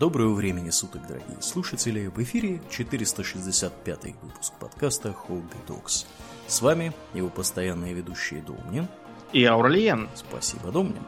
[0.00, 2.06] Доброго времени суток, дорогие слушатели!
[2.06, 6.06] В эфире 465 выпуск подкаста Hobby Dogs.
[6.46, 8.88] С вами его постоянные ведущие Домнин
[9.34, 10.08] и Аурлиен.
[10.14, 11.02] Спасибо, Домнин.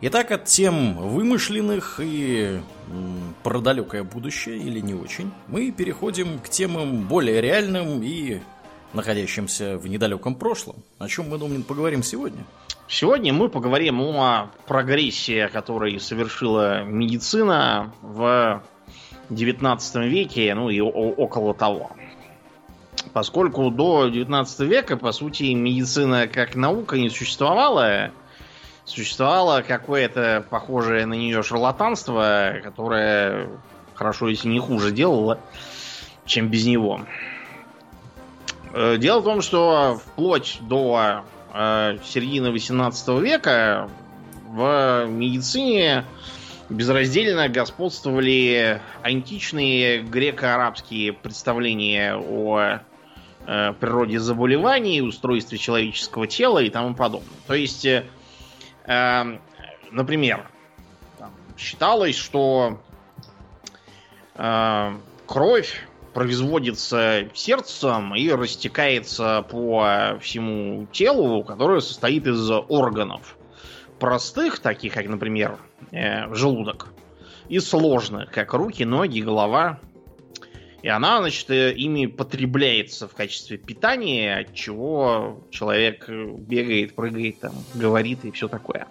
[0.00, 6.48] Итак, от тем вымышленных и м, про далекое будущее или не очень, мы переходим к
[6.48, 8.40] темам более реальным и
[8.96, 10.76] находящимся в недалеком прошлом.
[10.98, 12.44] О чем мы, Домнин, поговорим сегодня?
[12.88, 18.62] Сегодня мы поговорим о прогрессе, который совершила медицина в
[19.30, 21.90] 19 веке, ну и около того.
[23.12, 28.10] Поскольку до 19 века, по сути, медицина как наука не существовала,
[28.84, 33.48] существовало какое-то похожее на нее шарлатанство, которое
[33.94, 35.40] хорошо, если не хуже делало,
[36.24, 37.00] чем без него.
[38.72, 43.90] Э, дело в том, что вплоть до э, середины 18 века
[44.48, 46.04] в медицине
[46.68, 52.80] безраздельно господствовали античные греко-арабские представления о
[53.46, 57.28] э, природе заболеваний, устройстве человеческого тела и тому подобное.
[57.46, 57.86] То есть,
[59.90, 60.48] например,
[61.56, 62.80] считалось, что
[65.26, 73.36] кровь производится сердцем и растекается по всему телу, которое состоит из органов.
[73.98, 75.58] Простых, таких как, например,
[75.92, 76.86] э, желудок,
[77.50, 79.78] и сложных, как руки, ноги, голова.
[80.80, 87.52] И она, значит, э, ими потребляется в качестве питания, от чего человек бегает, прыгает, там,
[87.74, 88.86] говорит и все такое.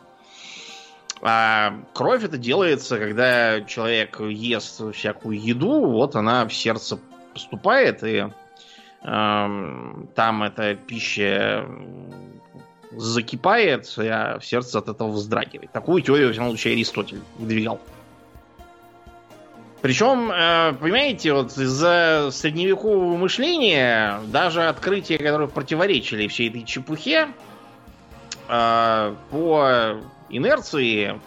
[1.24, 7.00] А кровь это делается, когда человек ест всякую еду, вот она в сердце
[7.36, 8.30] поступает, и э,
[10.16, 11.68] там эта пища
[12.92, 15.72] закипает, а сердце от этого вздрагивает.
[15.72, 17.80] Такую теорию, в всяком случае, Аристотель выдвигал.
[19.82, 27.28] Причем, э, понимаете, вот из-за средневекового мышления даже открытия, которые противоречили всей этой чепухе,
[28.48, 29.98] э, по
[30.30, 31.20] инерции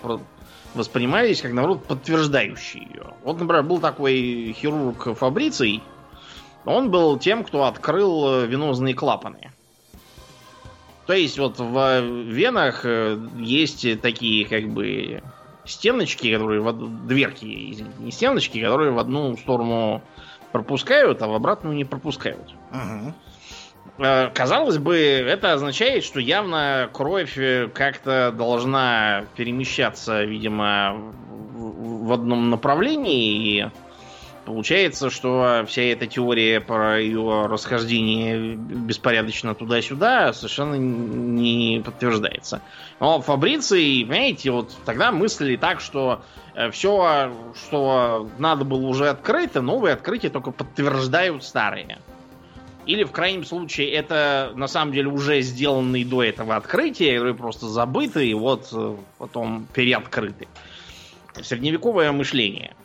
[0.75, 3.15] воспринимались как, наоборот, подтверждающие ее.
[3.25, 5.83] Вот, например, был такой хирург Фабриций,
[6.65, 9.53] он был тем, кто открыл э, венозные клапаны.
[11.07, 15.23] То есть вот в венах э, есть такие как бы
[15.65, 20.03] стеночки, которые в дверки, извините, не стеночки, которые в одну сторону
[20.53, 22.55] пропускают, а в обратную не пропускают.
[22.73, 23.15] Угу.
[24.35, 27.37] Казалось бы, это означает, что явно кровь
[27.75, 30.95] как-то должна перемещаться, видимо,
[31.57, 33.71] в одном направлении, и
[34.49, 42.63] Получается, что вся эта теория про ее расхождение беспорядочно туда-сюда совершенно не подтверждается.
[42.99, 46.23] Но Фабриций, понимаете, вот тогда мыслили так, что
[46.55, 51.99] э, все, что надо было уже открыто, новые открытия только подтверждают старые.
[52.87, 57.67] Или, в крайнем случае, это на самом деле уже сделанные до этого открытия, которые просто
[57.67, 60.49] забыты и вот э, потом переоткрыты.
[61.43, 62.75] Средневековое мышление–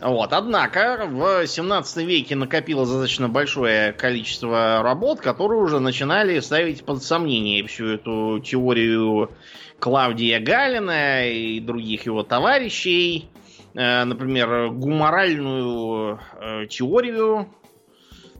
[0.00, 0.32] вот.
[0.32, 7.66] Однако в 17 веке накопилось достаточно большое количество работ, которые уже начинали ставить под сомнение
[7.66, 9.30] всю эту теорию
[9.78, 13.28] Клавдия Галина и других его товарищей.
[13.74, 17.48] Э, например, гуморальную э, теорию,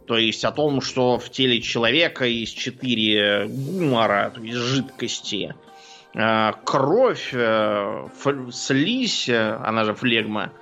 [0.06, 5.54] то есть о том, что в теле человека есть четыре гумора, то есть жидкости.
[6.14, 7.34] Э, кровь,
[8.52, 10.52] слизь, она же флегма,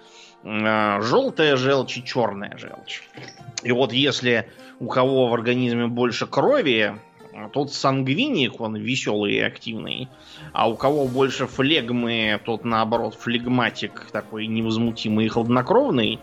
[0.43, 3.03] желтая желчь и черная желчь.
[3.63, 4.49] И вот если
[4.79, 6.95] у кого в организме больше крови,
[7.53, 10.09] тот сангвиник, он веселый и активный.
[10.53, 16.19] А у кого больше флегмы, тот наоборот флегматик, такой невозмутимый и хладнокровный.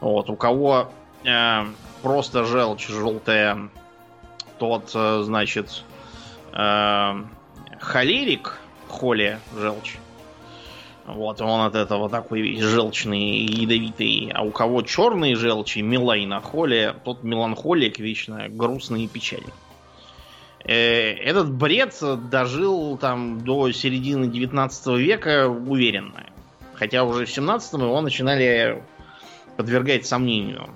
[0.00, 0.90] Вот, у кого
[1.24, 1.64] э,
[2.02, 3.68] просто желчь желтая,
[4.58, 5.82] тот, э, значит,
[6.52, 7.24] э,
[7.80, 9.96] холерик, холе желчь.
[11.06, 14.30] Вот, он от этого такой весь желчный и ядовитый.
[14.34, 19.52] А у кого черные желчи, милайна холе, тот меланхолик вечно грустный и печальный.
[20.64, 21.94] Э, этот бред
[22.30, 26.24] дожил там до середины 19 века уверенно.
[26.72, 28.82] Хотя уже в 17 его начинали
[29.56, 30.70] подвергать сомнению.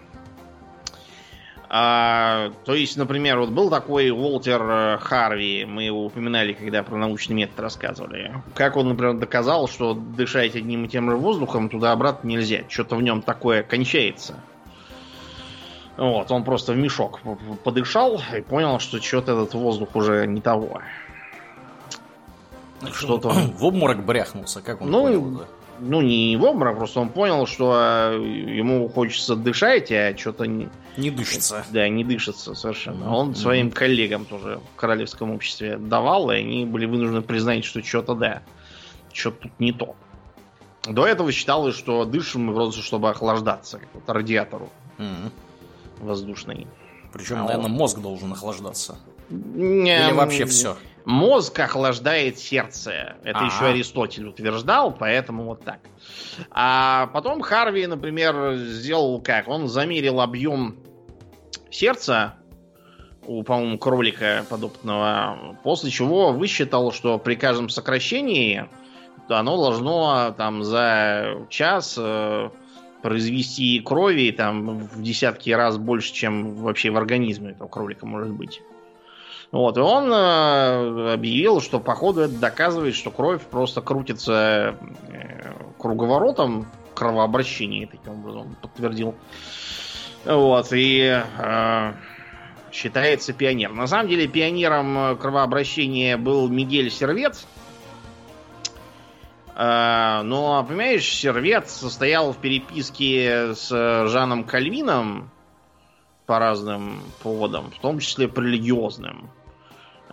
[1.70, 6.96] А, то есть, например, вот был такой Уолтер э, Харви, мы его упоминали, когда про
[6.96, 8.42] научный метод рассказывали.
[8.54, 12.62] Как он, например, доказал, что дышать одним и тем же воздухом туда-обратно нельзя.
[12.68, 14.36] Что-то в нем такое кончается.
[15.98, 17.20] Вот, он просто в мешок
[17.64, 20.80] подышал и понял, что что-то этот воздух уже не того.
[22.92, 23.28] Что-то...
[23.58, 25.44] В обморок бряхнулся, как он ну, понял, да?
[25.80, 30.68] Ну, не в обморок, просто он понял, что ему хочется дышать, а что-то не...
[30.96, 31.64] Не дышится.
[31.70, 33.14] Да, не дышится совершенно.
[33.14, 38.14] Он своим коллегам тоже в королевском обществе давал, и они были вынуждены признать, что что-то
[38.14, 38.42] да,
[39.12, 39.94] что-то тут не то.
[40.84, 45.30] До этого считалось, что дышим мы просто, чтобы охлаждаться, как вот радиатору Мгм.
[46.00, 46.66] воздушный.
[47.12, 48.98] Причем, А наверное, мозг должен охлаждаться.
[49.30, 50.76] Не, Или вообще все.
[51.08, 53.16] Мозг охлаждает сердце.
[53.24, 53.46] Это Ага.
[53.46, 55.78] еще Аристотель утверждал, поэтому вот так.
[56.50, 59.48] А потом Харви, например, сделал как?
[59.48, 60.76] Он замерил объем
[61.70, 62.34] сердца
[63.26, 68.68] у, по-моему, кролика подопытного, после чего высчитал, что при каждом сокращении
[69.30, 72.50] оно должно там за час э,
[73.00, 78.60] произвести крови там в десятки раз больше, чем вообще в организме этого кролика может быть.
[79.50, 84.76] Вот, и он э, объявил, что походу это доказывает, что кровь просто крутится
[85.08, 89.14] э, круговоротом кровообращения, таким образом подтвердил.
[90.26, 91.92] Вот, и э,
[92.72, 93.72] считается пионер.
[93.72, 97.46] На самом деле пионером кровообращения был Мигель Сервец.
[99.56, 105.30] Э, но, понимаешь, Сервец состоял в переписке с Жаном Кальвином
[106.26, 109.30] по разным поводам, в том числе по религиозным.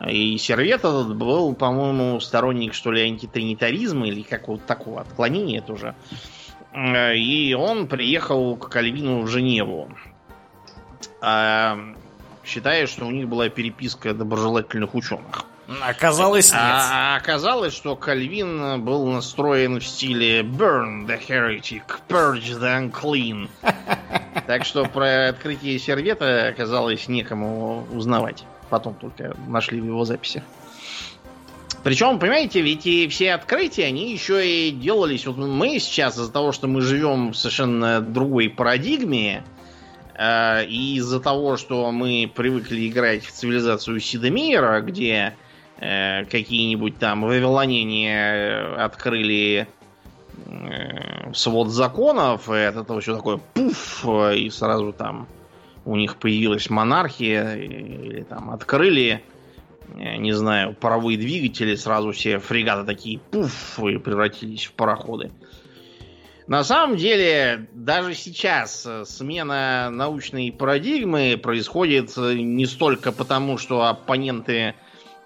[0.07, 5.95] И Сервет этот был, по-моему, сторонник, что ли, антитринитаризма или какого-то такого отклонения тоже.
[6.74, 9.89] Э, И он приехал к Кальвину в Женеву.
[11.21, 11.77] А,
[12.44, 15.45] Считая, что у них была переписка доброжелательных ученых.
[15.81, 16.62] Оказалось, нет.
[16.62, 23.50] А оказалось, что Кальвин был настроен в стиле Burn the heretic, purge the unclean.
[24.45, 28.44] Так что про открытие сервета оказалось некому узнавать.
[28.69, 30.44] Потом только нашли в его записи.
[31.85, 35.27] Причем, понимаете, ведь и все открытия, они еще и делались.
[35.27, 39.44] Вот мы сейчас из-за того, что мы живем в совершенно другой парадигме,
[40.15, 45.35] э, и из-за того, что мы привыкли играть в цивилизацию Сидомира, где
[45.77, 49.68] э, какие-нибудь там вавилоняне э, открыли
[50.47, 55.27] э, свод законов, и от этого все такое пуф, э, и сразу там
[55.85, 59.23] у них появилась монархия, или там открыли,
[59.95, 65.31] э, не знаю, паровые двигатели, сразу все фрегаты такие пуф, и превратились в пароходы.
[66.47, 73.83] На самом деле, даже сейчас э, смена научной парадигмы происходит э, не столько потому, что
[73.83, 74.75] оппоненты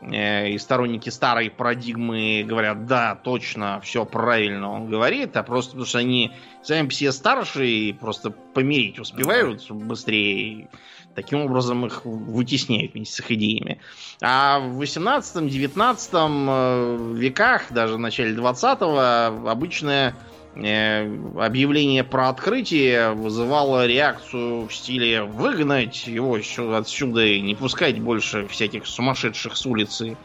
[0.02, 6.00] и сторонники старой парадигмы говорят, да, точно, все правильно он говорит, а просто потому что
[6.00, 6.32] они
[6.64, 10.70] сами все старшие и просто помирить успевают быстрее.
[11.16, 13.82] Таким образом их вытесняют вместе с их идеями.
[14.22, 20.14] А в 18-19 веках, даже в начале 20-го, обычно э,
[20.56, 26.40] объявление про открытие вызывало реакцию в стиле выгнать его
[26.76, 30.18] отсюда и не пускать больше всяких сумасшедших с улицы.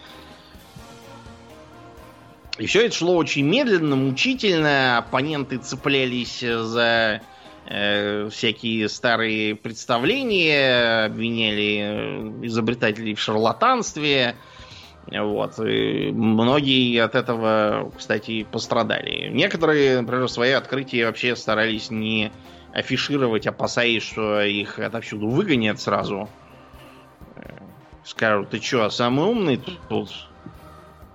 [2.59, 4.99] И все это шло очень медленно, мучительно.
[4.99, 7.21] Оппоненты цеплялись за
[7.67, 14.37] э, всякие старые представления, обвиняли э, изобретателей в шарлатанстве.
[15.11, 15.59] Вот.
[15.59, 19.29] И многие от этого, кстати, пострадали.
[19.31, 22.33] Некоторые, например, свои открытия вообще старались не
[22.73, 26.29] афишировать, опасаясь, что их отовсюду выгонят сразу.
[27.37, 27.59] Э,
[28.05, 30.11] Скажут, ты что, самый умный тут?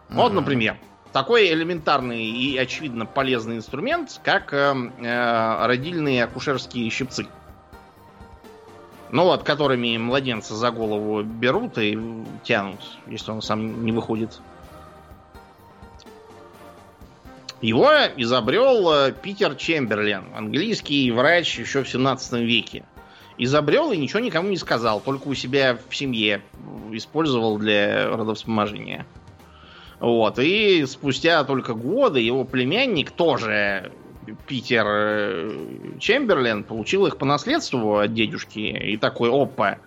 [0.09, 0.77] Вот, например,
[1.11, 7.27] такой элементарный и очевидно полезный инструмент, как э, э, родильные акушерские щипцы.
[9.11, 11.97] Ну вот, которыми младенца за голову берут и
[12.43, 14.39] тянут, если он сам не выходит.
[17.61, 22.85] Его изобрел э, Питер Чемберлен, английский врач еще в 17 веке.
[23.37, 26.41] Изобрел и ничего никому не сказал, только у себя в семье
[26.91, 29.05] использовал для родовспоможения.
[29.99, 33.91] Вот, и спустя только годы его племянник тоже
[34.47, 35.51] Питер э,
[35.99, 39.77] Чемберлен получил их по наследству от дедушки и такой, опа,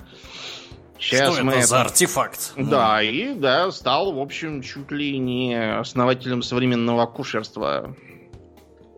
[0.98, 2.52] сейчас Что мы это это- за артефакт?
[2.56, 7.94] да, и да, стал, в общем, чуть ли не основателем современного акушерства.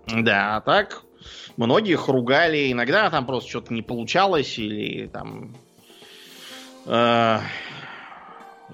[0.06, 1.02] Да, а так
[1.56, 5.54] многих ругали, иногда там просто что-то не получалось, или там...
[6.86, 7.38] э,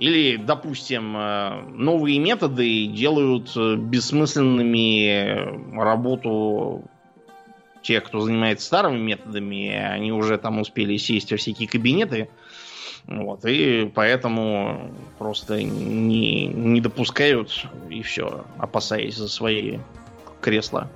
[0.00, 6.84] или, допустим, э, новые методы делают э, бессмысленными работу
[7.82, 12.30] тех, кто занимается старыми методами, они уже там успели сесть во всякие кабинеты,
[13.06, 19.80] вот, и поэтому просто не, не допускают, и все, опасаясь за свои
[20.40, 20.88] кресла.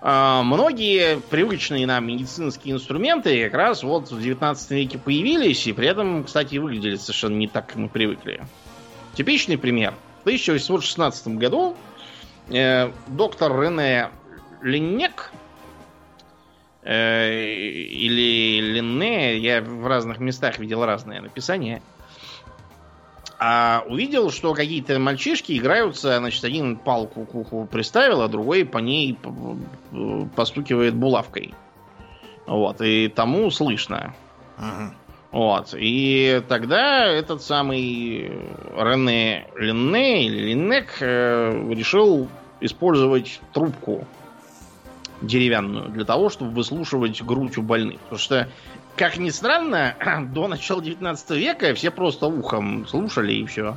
[0.00, 5.88] А, многие привычные нам медицинские инструменты как раз вот в 19 веке появились, и при
[5.88, 8.42] этом, кстати, выглядели совершенно не так, как мы привыкли.
[9.14, 9.94] Типичный пример.
[10.18, 11.76] В 1816 году
[12.50, 14.10] э, доктор Рене
[14.62, 15.32] Леннек
[16.82, 21.82] э, или Ленне, я в разных местах видел разные написания,
[23.38, 28.78] а увидел, что какие-то мальчишки играются, значит, один палку к уху приставил, а другой по
[28.78, 29.18] ней
[30.34, 31.54] постукивает булавкой.
[32.46, 34.14] Вот, и тому слышно.
[34.56, 34.94] Ага.
[35.32, 38.32] Вот, и тогда этот самый
[38.74, 42.28] Рене Ленне или Линнек э, решил
[42.60, 44.06] использовать трубку
[45.20, 48.00] деревянную для того, чтобы выслушивать грудь у больных.
[48.00, 48.48] Потому что
[48.96, 49.94] как ни странно,
[50.32, 53.76] до начала 19 века все просто ухом слушали и все.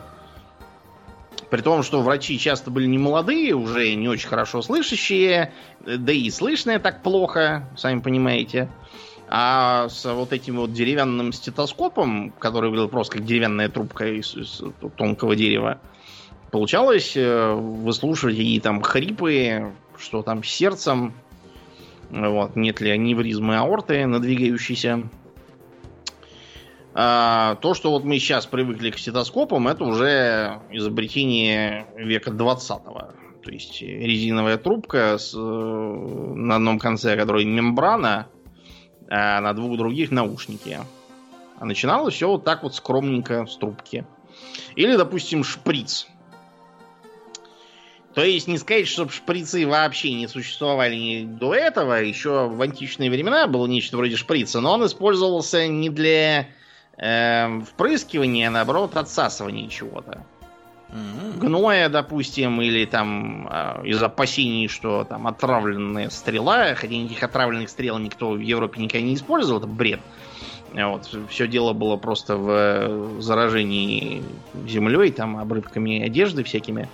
[1.50, 6.30] При том, что врачи часто были не молодые, уже не очень хорошо слышащие, да и
[6.30, 8.70] слышные так плохо, сами понимаете.
[9.28, 14.62] А с вот этим вот деревянным стетоскопом, который был просто как деревянная трубка из, из
[14.96, 15.80] тонкого дерева,
[16.52, 21.14] получалось э, выслушивать какие там хрипы, что там с сердцем,
[22.10, 25.04] вот, нет ли аневризмы аорты надвигающейся.
[26.94, 33.14] А, то, что вот мы сейчас привыкли к стетоскопам, это уже изобретение века 20-го.
[33.44, 38.28] То есть резиновая трубка с, на одном конце которой мембрана,
[39.08, 40.80] а на двух других наушники.
[41.58, 44.06] А начиналось все вот так вот скромненько с трубки.
[44.76, 46.08] Или, допустим, шприц.
[48.20, 52.04] То есть не сказать, что шприцы вообще не существовали до этого.
[52.04, 56.50] Еще в античные времена было нечто вроде шприца, но он использовался не для
[56.98, 60.26] э, впрыскивания, а наоборот отсасывания чего-то.
[60.90, 61.40] Mm-hmm.
[61.40, 68.00] Гноя, допустим, или там э, из опасений, что там отравленная стрела, хотя никаких отравленных стрел
[68.00, 70.02] никто в Европе никогда не использовал, это бред.
[70.74, 74.24] Вот, все дело было просто в заражении
[74.68, 76.90] землей, там, обрывками одежды всякими.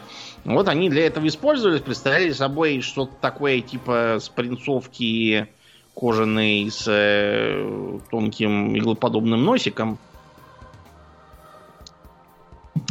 [0.45, 5.47] Вот они для этого использовались, представляли собой что-то такое типа спринцовки
[5.95, 9.97] кожаной с э, тонким иглоподобным носиком.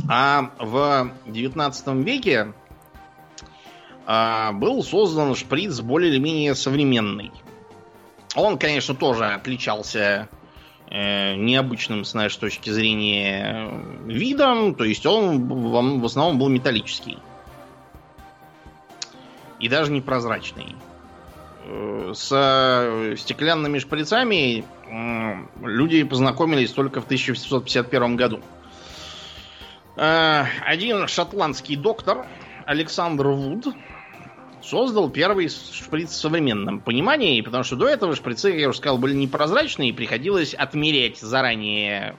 [0.09, 2.53] А в 19 веке
[4.05, 7.31] э, был создан шприц более или менее современный.
[8.35, 10.29] Он, конечно, тоже отличался
[10.91, 13.71] э, необычным, с нашей точки зрения,
[14.07, 14.75] видом.
[14.75, 17.19] То есть он в основном был металлический
[19.61, 20.75] и даже непрозрачный.
[21.65, 24.65] Э, с стеклянными шприцами
[25.63, 28.41] люди познакомились только в 1851 году.
[29.97, 32.27] Э, один шотландский доктор
[32.67, 33.67] Александр Вуд
[34.63, 38.99] создал первый шприц в современном понимании, потому что до этого шприцы, как я уже сказал,
[38.99, 42.17] были непрозрачные, и приходилось отмерять заранее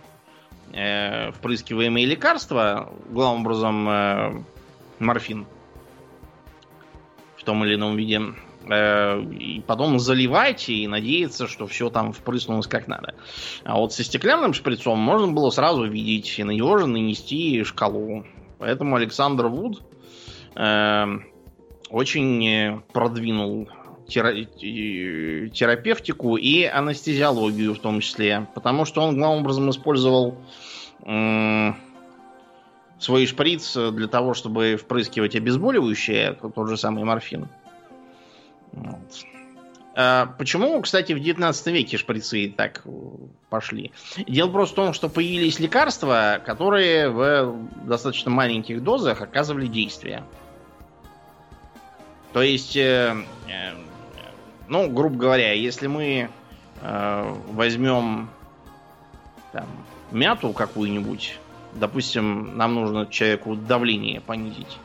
[0.71, 4.43] э, впрыскиваемые лекарства, главным образом э,
[4.99, 5.47] морфин,
[7.45, 8.21] том или ином виде.
[8.67, 13.13] Э, и потом заливать и надеяться, что все там впрыснулось как надо.
[13.63, 18.25] А вот со стеклянным шприцом можно было сразу видеть и на него же нанести шкалу.
[18.57, 19.83] Поэтому Александр Вуд
[20.55, 21.05] э,
[21.89, 23.69] очень продвинул
[24.07, 28.47] терапевтику и анестезиологию в том числе.
[28.53, 30.37] Потому что он главным образом использовал
[32.99, 37.47] свой шприц э, для того, чтобы впрыскивать обезболивающее, тот же самый морфин.
[38.71, 39.25] Вот.
[39.97, 42.89] А почему, кстати, в 19 веке шприцы так э,
[43.49, 43.91] пошли?
[44.27, 50.23] Дело просто в том, что появились лекарства, которые в достаточно маленьких дозах оказывали действие.
[52.33, 53.15] То есть, э,
[54.67, 56.29] ну, грубо говоря, если мы
[56.81, 58.29] возьмем
[59.53, 59.65] там,
[60.11, 61.39] мяту какую-нибудь,
[61.75, 64.77] допустим, нам нужно человеку давление понизить.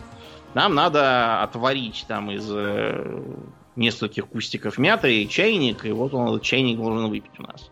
[0.54, 3.22] Нам надо отварить там из э,
[3.76, 7.70] нескольких кустиков мяты чайник, и вот он этот чайник должен выпить у нас.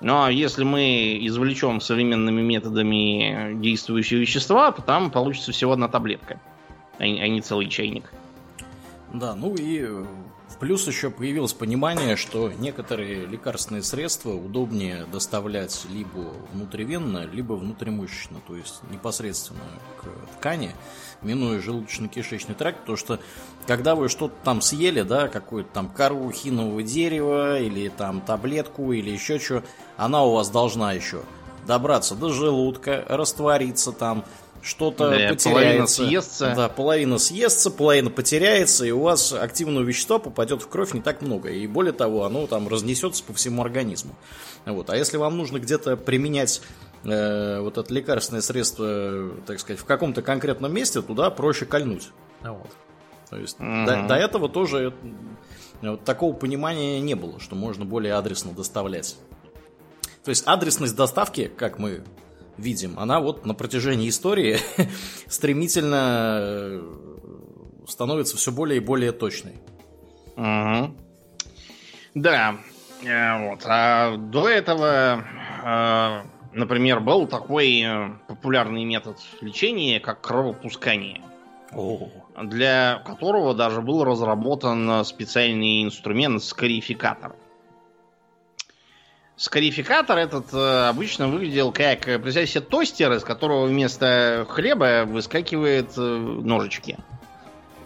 [0.00, 6.38] Ну а если мы извлечем современными методами действующие вещества, то там получится всего одна таблетка,
[6.98, 8.12] а не целый чайник.
[9.14, 9.88] Да, ну и
[10.58, 18.56] Плюс еще появилось понимание, что некоторые лекарственные средства удобнее доставлять либо внутривенно, либо внутримышечно, то
[18.56, 19.60] есть непосредственно
[20.00, 20.70] к ткани,
[21.20, 23.20] минуя желудочно-кишечный тракт, потому что
[23.66, 29.10] когда вы что-то там съели, да, какую-то там кору хинового дерева, или там таблетку, или
[29.10, 29.62] еще что,
[29.98, 31.22] она у вас должна еще
[31.66, 34.24] добраться до желудка, раствориться там,
[34.66, 35.48] что-то Да, потеряется.
[35.50, 36.52] половина съестся.
[36.56, 41.22] Да, половина съестся, половина потеряется, и у вас активного вещества попадет в кровь не так
[41.22, 41.50] много.
[41.50, 44.14] И более того, оно там разнесется по всему организму.
[44.64, 44.90] Вот.
[44.90, 46.60] А если вам нужно где-то применять
[47.04, 52.08] э, вот это лекарственное средство, так сказать, в каком-то конкретном месте, туда проще кольнуть.
[52.42, 52.70] Вот.
[53.30, 53.86] То есть Мгм.
[53.86, 54.92] до, до этого тоже
[55.82, 59.16] э, вот такого понимания не было, что можно более адресно доставлять.
[60.24, 62.02] То есть адресность доставки, как мы
[62.58, 64.58] видим, она вот на протяжении истории
[65.26, 66.82] стремительно э,
[67.86, 69.54] становится все более и более точной.
[70.36, 70.96] Мгм.
[72.14, 72.56] Да.
[73.04, 73.60] Э, Вот.
[73.64, 75.24] А до этого,
[75.64, 76.22] э,
[76.52, 77.84] например, был такой
[78.28, 81.22] популярный метод лечения, как кровопускание,
[82.42, 87.34] для которого даже был разработан специальный инструмент скарификатор.
[89.36, 95.90] Скарификатор этот э, обычно выглядел как, э, представьте себе, тостер, из которого вместо хлеба выскакивают
[95.98, 96.96] э, ножички.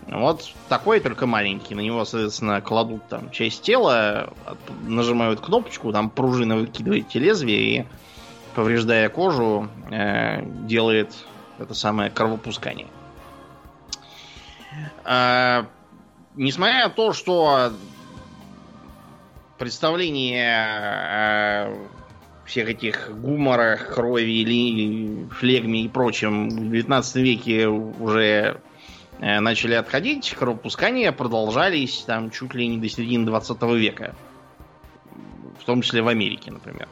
[0.07, 1.75] Вот такой, только маленький.
[1.75, 4.33] На него, соответственно, кладут там часть тела,
[4.87, 7.87] нажимают кнопочку, там пружина выкидываете лезвие и,
[8.54, 11.12] повреждая кожу, э, делает
[11.59, 12.87] это самое кровопускание.
[15.04, 15.66] А,
[16.37, 17.73] несмотря на то, что
[19.61, 21.76] представление о
[22.47, 28.61] всех этих гуморах, крови, ли, флегме и прочем в 19 веке уже
[29.21, 34.14] э, начали отходить, кровопускания продолжались там чуть ли не до середины 20 века.
[35.61, 36.88] В том числе в Америке, например.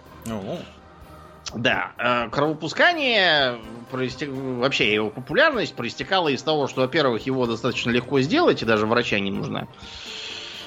[1.54, 3.58] Да, э, кровопускание,
[3.90, 9.18] вообще его популярность проистекала из того, что, во-первых, его достаточно легко сделать, и даже врача
[9.18, 9.66] не нужно.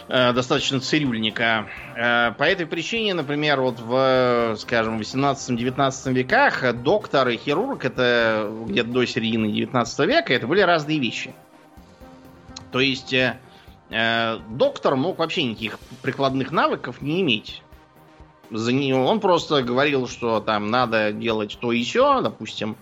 [0.07, 1.67] Э, Достаточно цирюльника.
[1.95, 8.89] Э, По этой причине, например, вот в, скажем, 18-19 веках доктор и хирург, это где-то
[8.89, 11.33] до середины 19 века, это были разные вещи.
[12.71, 13.37] То есть э,
[13.89, 17.61] э, доктор мог вообще никаких прикладных навыков не иметь
[18.49, 18.95] за нее.
[18.97, 22.75] Он просто говорил, что там надо делать то и все, допустим,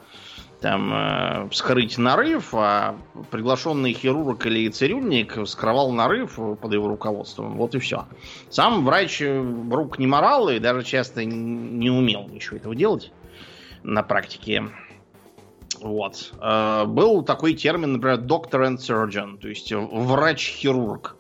[0.62, 2.98] там э, вскрыть нарыв, а
[3.32, 7.56] приглашенный хирург или цирюльник вскрывал нарыв под его руководством.
[7.56, 8.06] Вот и все.
[8.50, 9.42] Сам врач э,
[9.72, 13.12] рук не морал и даже часто не умел ничего этого делать
[13.84, 14.66] на практике.
[15.82, 16.34] Вот.
[16.42, 21.16] Э, Был такой термин, например, doctor and surgeon, то есть врач-хирург.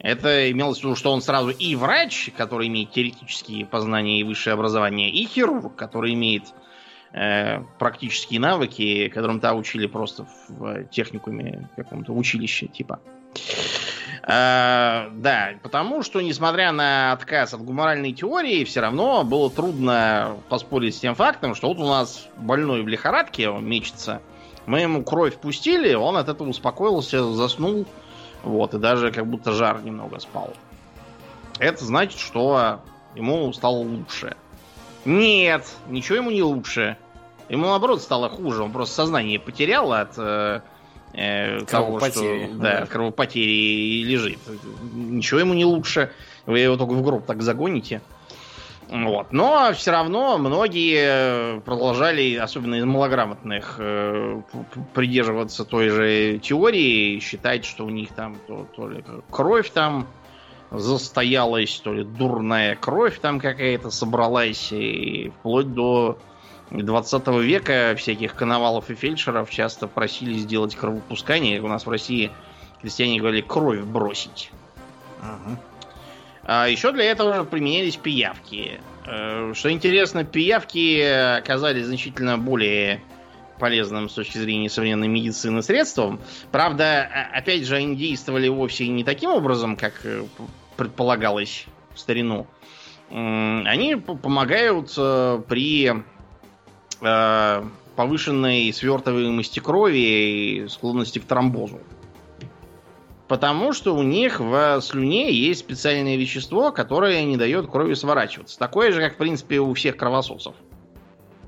[0.00, 4.52] Это имелось в виду, что он сразу и врач, который имеет теоретические познания и высшее
[4.52, 6.42] образование, и хирург, который имеет
[7.14, 13.00] э, практические навыки, которым то учили просто в техникуме каком-то училище типа.
[14.22, 20.94] Э, да, потому что, несмотря на отказ от гуморальной теории, все равно было трудно поспорить
[20.94, 24.20] с тем фактом, что вот у нас больной в лихорадке, он мечется,
[24.66, 27.86] мы ему кровь пустили, он от этого успокоился, заснул,
[28.42, 30.54] вот, и даже как будто жар немного спал.
[31.58, 32.80] Это значит, что
[33.14, 34.36] ему стало лучше.
[35.04, 36.96] Нет, ничего ему не лучше.
[37.48, 38.62] Ему наоборот стало хуже.
[38.62, 40.60] Он просто сознание потерял от э,
[41.12, 44.38] э, того, что да, от кровопотери и лежит.
[44.94, 46.10] Ничего ему не лучше.
[46.46, 48.00] Вы его только в гроб так загоните.
[48.88, 49.32] Вот.
[49.32, 54.42] Но все равно многие продолжали, особенно из малограмотных, э,
[54.92, 60.06] придерживаться той же теории, считать, что у них там то, то ли кровь там
[60.70, 66.18] застоялась, то ли дурная кровь там какая-то собралась, и вплоть до
[66.70, 71.60] 20 века всяких коновалов и фельдшеров часто просили сделать кровопускание.
[71.60, 72.30] У нас в России
[72.80, 74.50] крестьяне говорили кровь бросить.
[75.22, 75.58] ага.
[76.46, 78.80] А еще для этого применялись пиявки.
[79.06, 81.00] Э, Что интересно, пиявки
[81.38, 83.02] оказались значительно более
[83.58, 86.20] полезным с точки зрения современной медицины средством.
[86.50, 90.24] Правда, опять же, они действовали вовсе не таким образом, как э,
[90.76, 92.46] предполагалось в старину.
[93.10, 95.92] Они помогают э, при
[97.00, 97.64] э,
[97.96, 101.80] повышенной свертываемости крови и склонности к тромбозу.
[103.28, 108.58] Потому что у них в слюне есть специальное вещество, которое не дает крови сворачиваться.
[108.58, 110.54] Такое же, как, в принципе, у всех кровососов.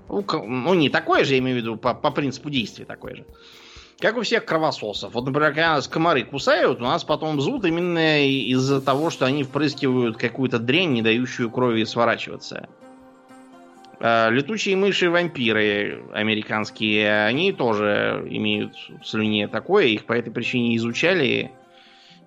[0.09, 3.27] У ну, не такое же, я имею в виду, по, по принципу действия такое же.
[3.99, 5.15] Как у всех кровососов.
[5.15, 9.43] Вот, например, когда нас комары кусают, у нас потом зуд именно из-за того, что они
[9.43, 12.69] впрыскивают какую-то дрянь, не дающую крови сворачиваться.
[13.99, 21.51] А, Летучие мыши-вампиры американские, они тоже имеют в слюне такое, их по этой причине изучали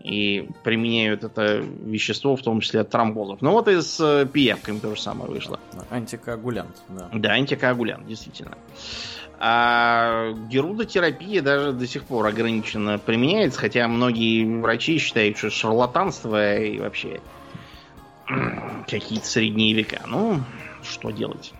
[0.01, 3.41] и применяют это вещество, в том числе от тромбозов.
[3.41, 5.59] Ну вот и с э, пиявками то же самое вышло.
[5.89, 7.09] Антикоагулянт, да.
[7.13, 8.57] Да, антикоагулянт, действительно.
[9.41, 16.79] А герудотерапия даже до сих пор ограниченно применяется, хотя многие врачи считают, что шарлатанство и
[16.79, 17.21] вообще
[18.87, 20.01] какие-то средние века.
[20.07, 20.39] Ну,
[20.81, 21.53] что делать?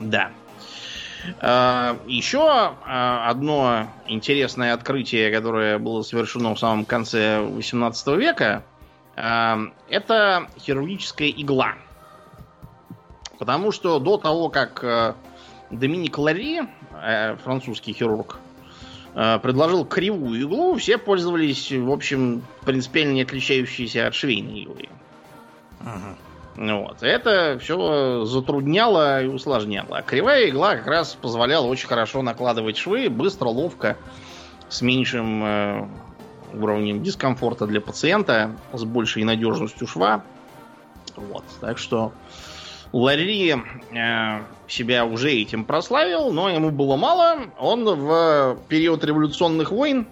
[0.00, 0.30] Да.
[1.40, 8.64] А, Еще а, одно интересное открытие, которое было совершено в самом конце 18 века,
[9.16, 9.58] а,
[9.88, 11.74] это хирургическая игла.
[13.38, 15.16] Потому что до того, как
[15.70, 16.60] Доминик Ларри,
[17.42, 18.38] французский хирург,
[19.14, 24.90] предложил кривую иглу, все пользовались, в общем, принципиально не отличающейся от швейной иглы.
[25.80, 26.16] Ага.
[26.56, 27.02] Вот.
[27.02, 29.98] Это все затрудняло и усложняло.
[29.98, 33.96] А кривая игла как раз позволяла очень хорошо накладывать швы, быстро, ловко,
[34.68, 35.88] с меньшим э,
[36.54, 40.24] уровнем дискомфорта для пациента, с большей надежностью шва.
[41.16, 41.44] Вот.
[41.60, 42.12] Так что
[42.92, 47.46] Ларри э, себя уже этим прославил, но ему было мало.
[47.58, 50.06] Он в период революционных войн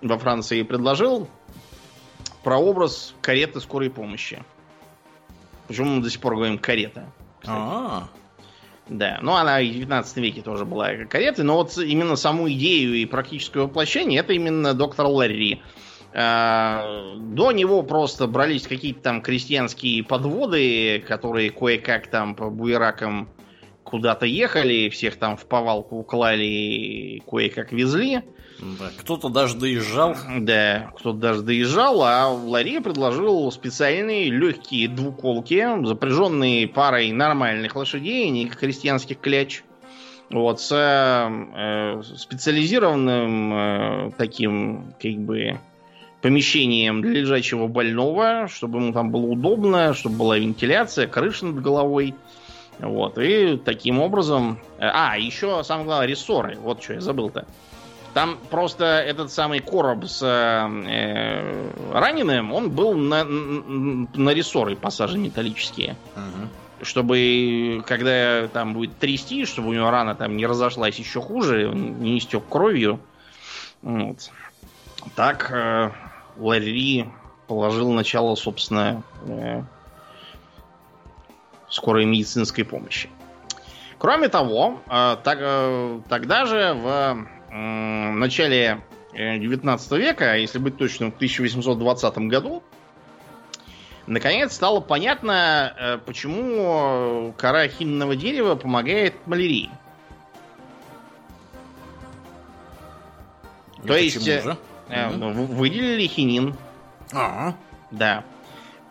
[0.00, 1.28] во Франции предложил
[2.42, 4.42] прообраз кареты скорой помощи.
[5.70, 7.12] Почему мы до сих пор говорим карета?
[7.46, 8.08] А,
[8.88, 12.94] Да, ну она и в 19 веке тоже была каретой, но вот именно саму идею
[12.94, 15.62] и практическое воплощение это именно доктор Ларри.
[16.12, 23.28] А, до него просто брались какие-то там крестьянские подводы, которые кое-как там по буеракам
[23.84, 28.22] куда-то ехали, всех там в повалку клали, кое-как везли.
[28.60, 30.16] Да, кто-то даже доезжал.
[30.38, 38.46] Да, кто-то даже доезжал, а Ларри предложил специальные легкие двуколки, запряженные парой нормальных лошадей, не
[38.46, 39.64] крестьянских кляч.
[40.30, 45.58] Вот, с э, специализированным э, таким, как бы,
[46.22, 52.14] помещением для лежачего больного, чтобы ему там было удобно, чтобы была вентиляция, крыша над головой.
[52.78, 54.60] Вот, и таким образом...
[54.78, 56.58] Э, а, еще, самое главное, рессоры.
[56.62, 57.46] Вот что я забыл-то.
[58.14, 65.96] Там просто этот самый короб с э, раненым, он был на, на рессоры посажены металлические.
[66.16, 66.84] Угу.
[66.84, 72.18] Чтобы, когда там будет трясти, чтобы у него рана там не разошлась еще хуже, не
[72.18, 72.98] истек кровью.
[73.82, 74.30] Вот.
[75.14, 75.92] Так э,
[76.36, 77.06] Ларри
[77.46, 79.62] положил начало, собственно, э,
[81.68, 83.08] скорой медицинской помощи.
[83.98, 88.80] Кроме того, э, так, э, тогда же в в начале
[89.12, 92.62] 19 э, века, а если быть точным, в 1820 году,
[94.06, 99.70] наконец стало понятно, э, почему кора хинного дерева помогает малярии.
[103.82, 104.56] И То есть же?
[104.88, 106.54] Э, выделили хинин.
[107.12, 107.54] А,
[107.90, 108.24] Да.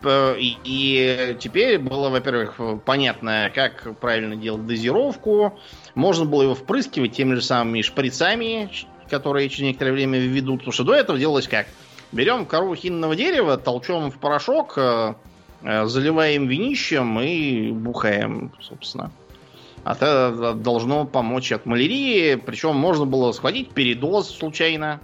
[0.04, 5.58] И, и теперь было, во-первых, понятно, как правильно делать дозировку.
[5.94, 8.70] Можно было его впрыскивать теми же самыми шприцами,
[9.10, 10.60] которые через некоторое время введут.
[10.60, 11.66] Потому что до этого делалось как?
[12.12, 15.14] Берем кору хинного дерева, толчем в порошок, э,
[15.62, 19.12] э, заливаем винищем и бухаем, собственно.
[19.84, 22.34] А это должно помочь от малярии.
[22.34, 25.00] Причем можно было схватить передоз случайно.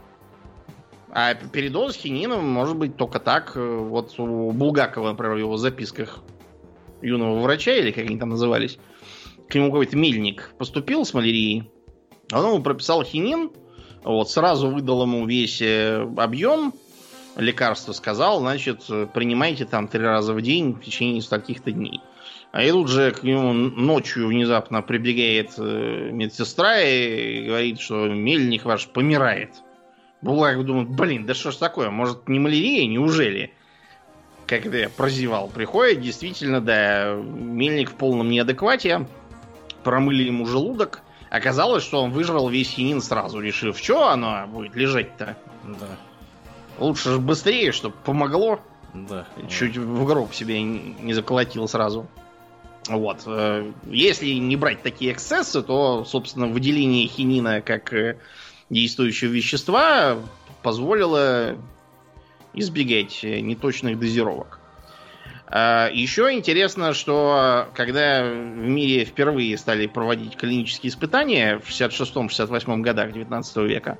[1.18, 3.52] А передоз хинином может быть только так.
[3.56, 6.18] Э, вот у Булгакова, например, в его записках
[7.00, 8.78] юного врача, или как они там назывались,
[9.48, 11.70] к нему какой-то мельник поступил с малярией,
[12.30, 13.50] он ему прописал хинин,
[14.04, 16.74] вот, сразу выдал ему весь э, объем
[17.34, 22.02] лекарства, сказал, значит, принимайте там три раза в день в течение стольких-то дней.
[22.52, 28.66] А и тут же к нему ночью внезапно прибегает э, медсестра и говорит, что мельник
[28.66, 29.62] ваш помирает.
[30.26, 33.52] Булгаков думает, блин, да что ж такое, может не малярия, неужели?
[34.46, 35.48] Как это я прозевал.
[35.48, 39.06] Приходит, действительно, да, мельник в полном неадеквате,
[39.84, 41.02] промыли ему желудок.
[41.30, 45.36] Оказалось, что он выжрал весь хинин сразу, решив, что оно будет лежать-то.
[45.64, 45.88] Да.
[46.78, 48.60] Лучше же быстрее, чтобы помогло.
[48.94, 49.26] Да.
[49.48, 52.06] Чуть в гроб себе не заколотил сразу.
[52.88, 53.22] Вот.
[53.26, 58.18] Э, если не брать такие эксцессы, то, собственно, выделение хинина как э,
[58.70, 60.18] действующего вещества
[60.62, 61.56] позволило
[62.52, 64.60] избегать неточных дозировок.
[65.48, 73.12] А, Еще интересно, что когда в мире впервые стали проводить клинические испытания в 66-68 годах
[73.12, 73.98] 19 века,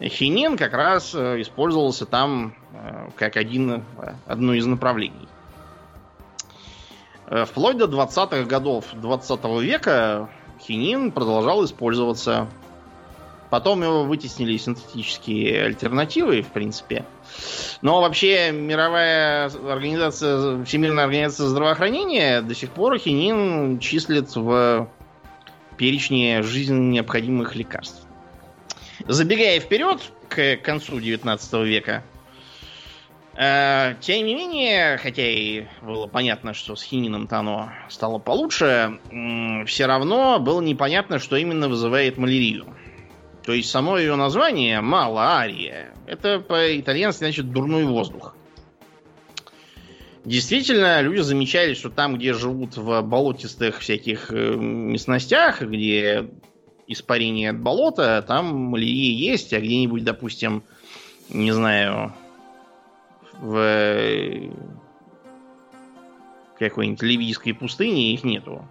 [0.00, 3.84] хинин как раз э, использовался там э, как один,
[4.26, 5.28] одно из направлений.
[7.26, 10.28] Э, вплоть до 20-х годов 20 века
[10.60, 12.48] хинин продолжал использоваться
[13.52, 17.04] Потом его вытеснили синтетические альтернативы, в принципе.
[17.82, 24.88] Но вообще мировая организация, Всемирная организация здравоохранения до сих пор хинин числит в
[25.76, 28.06] перечне жизненно необходимых лекарств.
[29.06, 32.04] Забегая вперед к концу 19 века,
[33.36, 38.98] э, тем не менее, хотя и было понятно, что с хинином-то оно стало получше,
[39.66, 42.74] все равно было непонятно, что именно вызывает малярию.
[43.44, 48.36] То есть само ее название малария, это по-итальянски значит дурной воздух.
[50.24, 56.30] Действительно, люди замечали, что там, где живут в болотистых всяких э, местностях, где
[56.86, 60.62] испарение от болота, там малярия есть, а где-нибудь, допустим,
[61.28, 62.14] не знаю,
[63.40, 64.50] в э,
[66.60, 68.64] какой-нибудь ливийской пустыне их нету.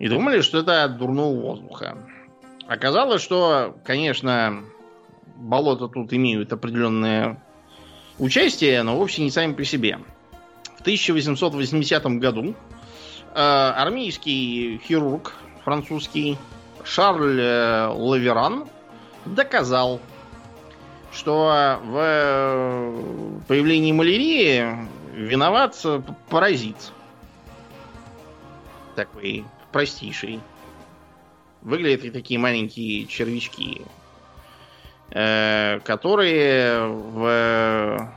[0.00, 1.96] И думали, что это от дурного воздуха.
[2.70, 4.62] Оказалось, что, конечно,
[5.34, 7.42] болота тут имеют определенное
[8.16, 9.98] участие, но вовсе не сами по себе.
[10.76, 12.54] В 1880 году
[13.34, 16.38] э, армейский хирург французский
[16.84, 18.68] Шарль э, Лаверан
[19.24, 20.00] доказал,
[21.12, 24.76] что в появлении малярии
[25.16, 25.76] виноват
[26.28, 26.92] паразит.
[28.94, 30.38] Такой простейший.
[31.62, 33.82] Выглядят как такие маленькие червячки,
[35.10, 38.12] э, которые в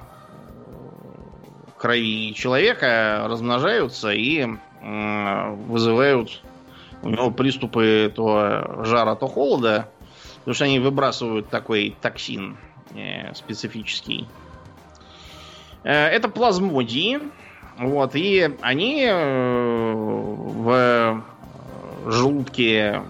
[1.78, 4.48] крови человека размножаются и
[4.82, 6.42] вызывают
[7.04, 9.90] у него приступы то жара, то холода,
[10.40, 12.58] потому что они выбрасывают такой токсин
[12.96, 14.28] э, специфический.
[15.84, 17.20] Э, это плазмодии.
[17.78, 19.94] Вот, и они э,
[20.34, 21.24] в
[22.06, 23.02] желудке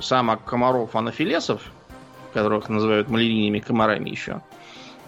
[0.00, 1.62] самок комаров анафилесов,
[2.32, 4.40] которых называют малярийными комарами еще,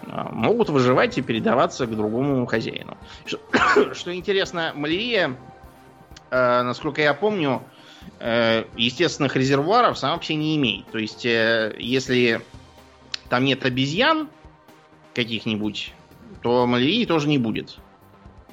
[0.05, 2.97] могут выживать и передаваться к другому хозяину.
[3.25, 3.39] Что,
[3.93, 5.35] что интересно, малярия,
[6.31, 7.61] насколько я помню,
[8.19, 10.87] Э, естественных резервуаров сама вообще не имеет.
[10.87, 12.41] То есть, э, если
[13.29, 14.29] там нет обезьян
[15.13, 15.93] каких-нибудь,
[16.41, 17.77] то малярии тоже не будет.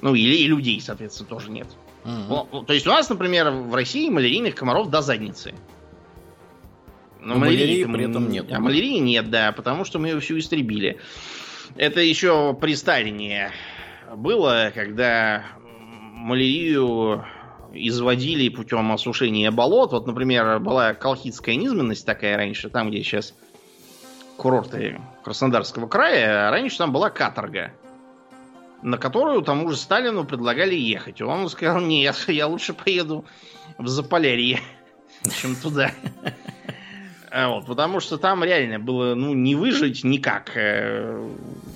[0.01, 1.67] Ну, или и людей, соответственно, тоже нет.
[2.03, 2.65] Угу.
[2.65, 5.55] То есть у нас, например, в России малярийных комаров до задницы.
[7.25, 8.45] Но, Но малярии, малярии при этом нет.
[8.51, 10.99] А малярии нет, да, потому что мы ее всю истребили.
[11.75, 13.51] Это еще при Сталине
[14.15, 15.43] было, когда
[16.13, 17.25] малярию
[17.73, 19.91] изводили путем осушения болот.
[19.91, 23.33] Вот, например, была колхидская низменность такая раньше, там, где сейчас
[24.37, 27.71] курорты Краснодарского края, а раньше там была каторга,
[28.83, 31.23] на которую тому же Сталину предлагали ехать.
[31.23, 33.25] Он сказал, нет, я лучше поеду
[33.79, 34.59] в Заполярье,
[35.41, 35.91] чем туда.
[37.37, 40.53] А вот, потому что там реально было ну, не выжить никак.
[40.55, 41.29] Э,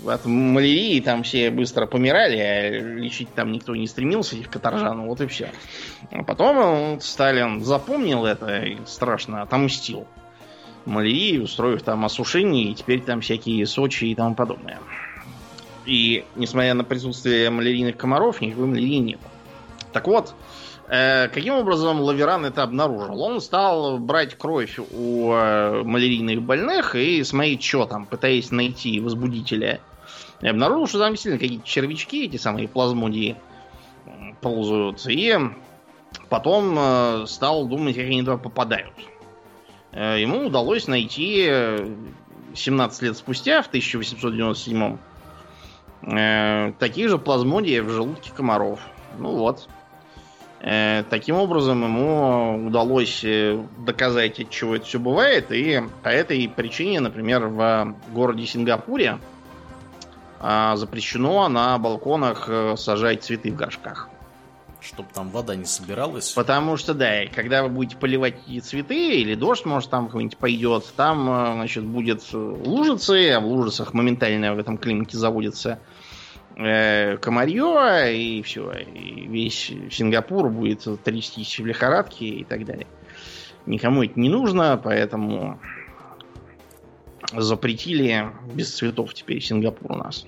[0.08, 5.20] от малярии там все быстро помирали, а лечить там никто не стремился, их каторжану, вот
[5.20, 5.52] и все.
[6.12, 10.08] А потом он, Сталин запомнил это и страшно отомстил
[10.86, 14.80] малярии, устроив там осушение, и теперь там всякие Сочи и тому подобное.
[15.86, 19.20] И, несмотря на присутствие малярийных комаров, никакой малярии нет.
[19.92, 20.36] Так вот,
[20.79, 23.22] Э, каким образом Лаверан это обнаружил?
[23.22, 29.82] Он стал брать кровь у э, малярийных больных и смотреть, что там, пытаясь найти возбудителя.
[30.42, 33.36] И обнаружил, что там действительно какие-то червячки, эти самые плазмодии,
[34.42, 35.06] ползают.
[35.08, 35.38] И
[36.28, 38.94] потом э, стал думать, как они туда попадают.
[39.92, 41.52] Ему удалось найти
[42.54, 44.98] 17 лет спустя, в 1897
[46.78, 48.80] такие же плазмодии в желудке комаров.
[49.18, 49.68] Ну вот.
[50.62, 56.50] Э, таким образом, ему удалось э, доказать, от чего это все бывает, и по этой
[56.50, 59.20] причине, например, в городе Сингапуре
[60.42, 64.10] а, запрещено на балконах э, сажать цветы в горшках.
[64.82, 66.32] Чтобы там вода не собиралась.
[66.32, 71.26] Потому что, да, когда вы будете поливать цветы, или дождь, может, там какой-нибудь пойдет, там,
[71.56, 75.80] значит, будет лужицы, а в лужицах моментально в этом климате заводится
[77.22, 78.72] комарье, и все.
[78.72, 82.88] И весь Сингапур будет трястись в лихорадке и так далее.
[83.66, 85.60] Никому это не нужно, поэтому
[87.36, 90.26] запретили без цветов теперь Сингапур у нас.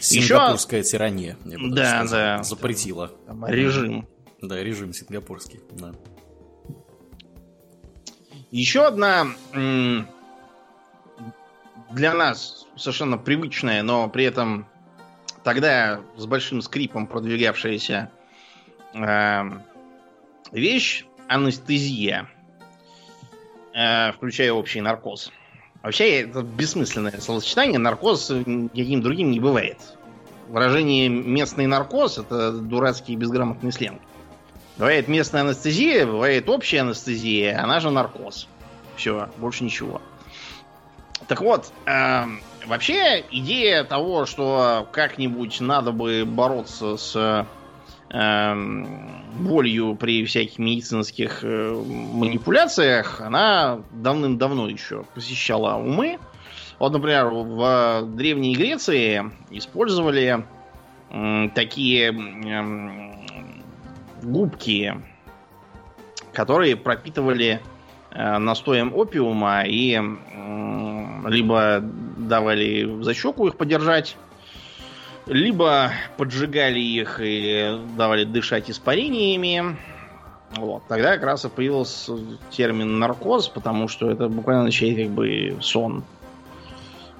[0.00, 0.90] Сингапурская Еще...
[0.90, 2.42] тирания, я бы да, сказал, да.
[2.42, 3.08] запретила.
[3.26, 4.06] Там, режим.
[4.42, 5.60] Да, режим сингапурский.
[5.72, 5.94] Да.
[8.50, 9.28] Еще одна
[11.94, 14.66] для нас совершенно привычная, но при этом
[15.42, 18.10] тогда с большим скрипом продвигавшаяся
[18.94, 19.42] э,
[20.52, 22.28] вещь анестезия,
[23.74, 25.30] э, включая общий наркоз.
[25.82, 27.78] Вообще, это бессмысленное словосочетание.
[27.78, 29.78] Наркоз никаким другим не бывает.
[30.48, 34.00] Выражение местный наркоз это дурацкий безграмотный сленг.
[34.76, 38.48] Бывает местная анестезия, бывает общая анестезия, она же наркоз.
[38.96, 40.00] Все, больше ничего.
[41.28, 42.24] Так вот, э,
[42.66, 47.46] вообще идея того, что как-нибудь надо бы бороться с
[48.10, 48.64] э,
[49.38, 56.18] болью при всяких медицинских э, манипуляциях, она давным-давно еще посещала умы.
[56.78, 60.44] Вот, например, в Древней Греции использовали
[61.10, 63.14] э, такие э,
[64.22, 64.94] губки,
[66.32, 67.62] которые пропитывали
[68.14, 74.16] настоем опиума и э, либо давали за щеку их подержать,
[75.26, 79.76] либо поджигали их и давали дышать испарениями.
[80.56, 80.84] Вот.
[80.86, 82.16] Тогда как раз и появился
[82.50, 86.04] термин наркоз, потому что это буквально означает как бы сон.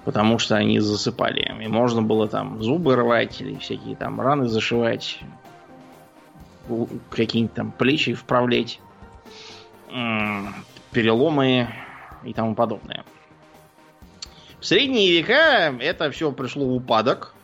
[0.04, 1.50] Потому что они засыпали.
[1.60, 5.18] И можно было там зубы рвать или всякие там раны зашивать.
[7.10, 8.80] Какие-нибудь там плечи вправлять.
[10.94, 11.68] Переломы
[12.24, 13.04] и тому подобное.
[14.60, 17.34] В средние века это все пришло в упадок.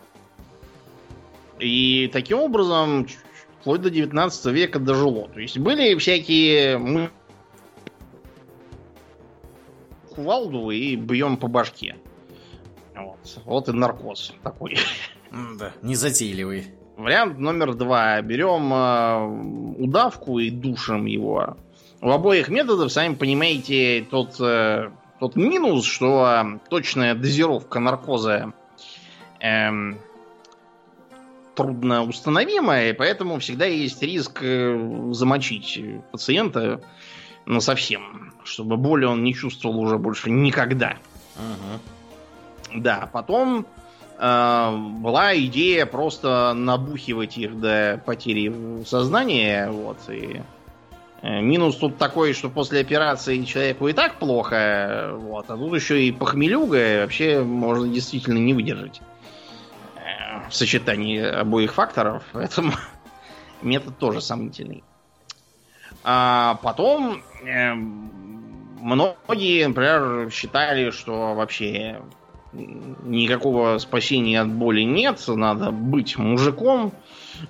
[1.58, 3.06] И таким образом,
[3.60, 5.28] вплоть до 19 века дожило.
[5.28, 7.10] То есть были всякие мы
[10.14, 11.96] кувалду и бьем по башке.
[12.94, 13.40] Вот.
[13.44, 14.76] вот и наркоз такой.
[15.58, 16.66] Да, незатейливый.
[16.96, 18.20] Вариант номер два.
[18.20, 21.56] Берем э, удавку и душим его.
[22.02, 28.54] У обоих методов, сами понимаете, тот, э, тот минус, что точная дозировка наркоза
[29.40, 29.98] эм,
[31.54, 35.78] трудно установимая, и поэтому всегда есть риск э, замочить
[36.10, 36.80] пациента
[37.44, 40.96] на совсем, чтобы боли он не чувствовал уже больше никогда.
[41.36, 42.80] Угу.
[42.80, 43.66] Да, потом
[44.18, 50.40] э, была идея просто набухивать их до потери сознания, вот, и
[51.22, 56.12] Минус тут такой, что после операции человеку и так плохо, вот, а тут еще и
[56.12, 59.02] похмелюга, вообще можно действительно не выдержать
[60.50, 62.72] в сочетании обоих факторов, поэтому
[63.62, 64.84] метод тоже сомнительный.
[66.02, 72.00] А потом э, многие, например, считали, что вообще
[72.52, 76.92] никакого спасения от боли нет, надо быть мужиком,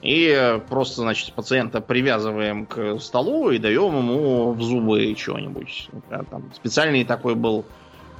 [0.02, 5.88] и просто, значит, пациента привязываем к столу и даем ему в зубы чего-нибудь.
[6.08, 7.64] Там специальный такой был,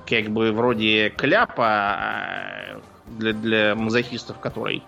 [0.07, 4.83] как бы вроде кляпа, а для, для мазохистов, который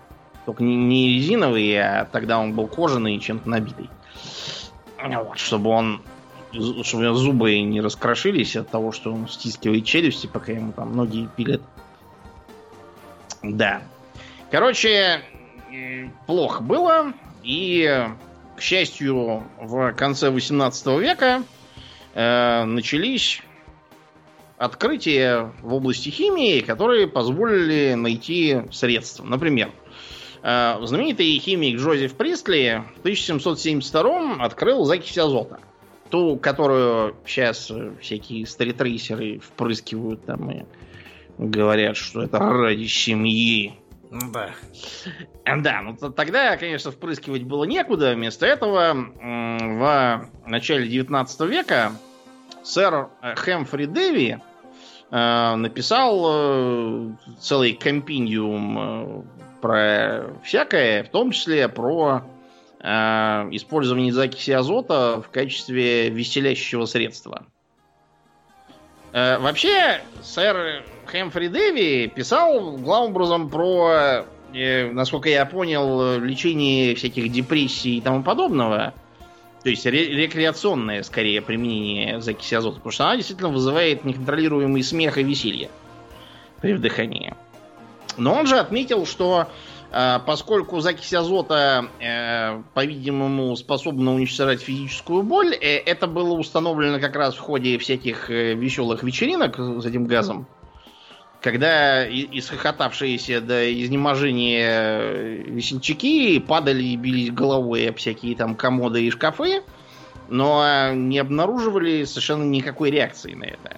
[0.45, 3.89] только не, не резиновый, а тогда он был кожаный и чем-то набитый.
[5.01, 6.01] Вот, чтобы он
[6.83, 10.95] чтобы у него зубы не раскрошились от того, что он стискивает челюсти, пока ему там
[10.95, 11.61] ноги пилят.
[13.43, 13.83] Да.
[14.51, 15.21] Короче,
[16.25, 17.13] плохо было.
[17.43, 18.07] И,
[18.55, 21.43] к счастью, в конце 18 века
[22.13, 23.41] э, начались
[24.57, 29.25] открытия в области химии, которые позволили найти средства.
[29.25, 29.71] Например,
[30.41, 35.59] э, знаменитый химик Джозеф Пристли в 1772 открыл закись азота.
[36.09, 40.63] Ту, которую сейчас всякие стритрейсеры впрыскивают там и
[41.37, 43.79] говорят, что это ради семьи.
[44.31, 44.51] Да.
[45.45, 48.13] Да, ну тогда, конечно, впрыскивать было некуда.
[48.13, 51.93] Вместо этого в начале 19 века
[52.63, 54.37] сэр э, Хэмфри Дэви
[55.11, 59.27] э, написал э, целый компендиум
[59.61, 62.23] про всякое, в том числе про
[62.81, 67.45] использование закиси азота в качестве веселящего средства.
[69.13, 78.01] Вообще, сэр Хэмфри Дэви писал главным образом про, насколько я понял, лечение всяких депрессий и
[78.01, 78.95] тому подобного.
[79.61, 82.77] То есть рекреационное, скорее, применение закиси азота.
[82.77, 85.69] Потому что она действительно вызывает неконтролируемый смех и веселье
[86.61, 87.35] при вдыхании.
[88.17, 89.49] Но он же отметил, что
[89.91, 97.15] э, поскольку закись азота, э, по-видимому, способна уничтожать физическую боль, э, это было установлено как
[97.15, 100.47] раз в ходе всяких э, веселых вечеринок с этим газом
[101.43, 109.11] когда исхохотавшиеся до изнеможения э, весельчаки падали и бились головой об всякие там комоды и
[109.11, 109.61] шкафы,
[110.29, 113.77] но не обнаруживали совершенно никакой реакции на это.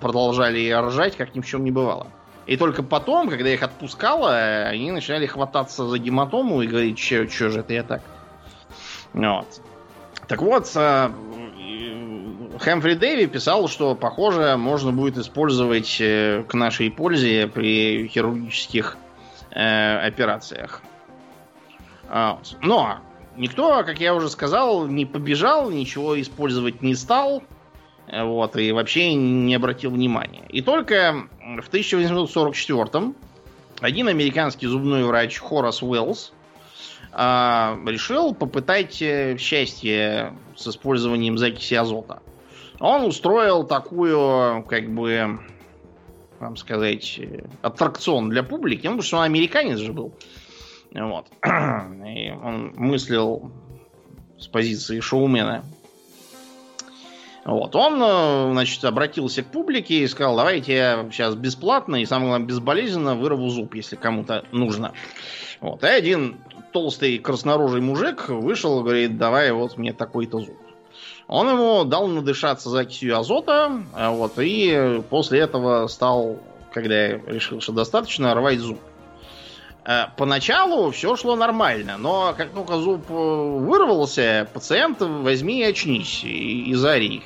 [0.00, 2.06] Продолжали ржать, как ни в чем не бывало.
[2.46, 4.34] И только потом, когда их отпускало,
[4.64, 8.00] они начинали хвататься за гематому и говорить, что же это я так.
[9.12, 9.60] Вот.
[10.28, 11.10] Так вот, э,
[12.58, 18.96] Хэмфри Дэви писал, что, похоже, можно будет использовать э, к нашей пользе при хирургических
[19.50, 20.82] э, операциях.
[22.08, 22.98] А, но
[23.36, 27.42] никто, как я уже сказал, не побежал, ничего использовать не стал.
[28.12, 30.44] Вот, и вообще не обратил внимания.
[30.48, 33.14] И только в 1844
[33.80, 36.32] один американский зубной врач Хорас Уэллс
[37.12, 42.20] а, решил попытать э, счастье с использованием закиси азота.
[42.82, 45.38] Он устроил такую, как бы,
[46.40, 47.20] вам сказать,
[47.62, 50.12] аттракцион для публики, ну, потому что он американец же был.
[50.92, 51.28] Вот.
[51.44, 53.52] И он мыслил
[54.36, 55.62] с позиции шоумена.
[57.44, 57.76] Вот.
[57.76, 62.48] Он, э, значит, обратился к публике и сказал, давайте я сейчас бесплатно и, самое главное,
[62.48, 64.92] безболезненно вырву зуб, если кому-то нужно.
[65.60, 65.84] Вот.
[65.84, 66.38] И один
[66.72, 70.56] толстый краснорожий мужик вышел и говорит, давай вот мне такой-то зуб.
[71.32, 76.36] Он ему дал надышаться закисью азота, а вот, и после этого стал,
[76.74, 78.78] когда я решил, что достаточно, рвать зуб.
[79.86, 86.22] Э, поначалу все шло нормально, но как только зуб э, вырвался, пациент возьми и очнись
[86.22, 87.22] и, и зари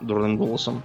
[0.00, 0.84] дурным голосом.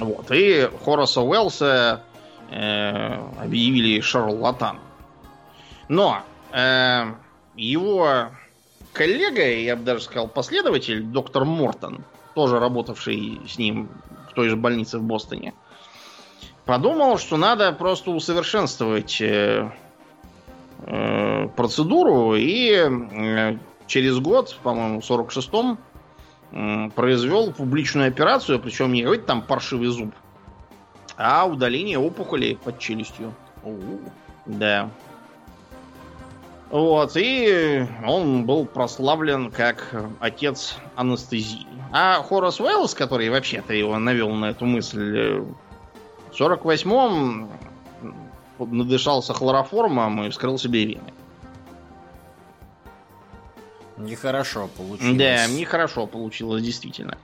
[0.00, 0.32] Вот.
[0.32, 2.02] И Хораса Уэллса
[2.50, 4.80] э, объявили шарлатан.
[5.86, 6.20] Но
[6.50, 7.04] э,
[7.54, 8.30] его
[8.92, 13.88] коллега, я бы даже сказал последователь, доктор Мортон, тоже работавший с ним
[14.30, 15.54] в той же больнице в Бостоне,
[16.64, 19.70] подумал, что надо просто усовершенствовать э,
[20.86, 25.78] э, процедуру и э, через год, по-моему, в 46-м,
[26.52, 30.14] э, произвел публичную операцию, причем не говорит там паршивый зуб,
[31.16, 33.34] а удаление опухолей под челюстью.
[33.64, 34.00] У-у-у.
[34.46, 34.90] Да.
[36.70, 41.66] Вот, и он был прославлен как отец анестезии.
[41.92, 45.40] А Хорас Уэллс, который вообще-то его навел на эту мысль, э,
[46.30, 47.48] в 48-м
[48.58, 51.12] надышался хлороформом и вскрыл себе вены.
[53.98, 55.16] Нехорошо получилось.
[55.16, 57.18] Да, нехорошо получилось, действительно.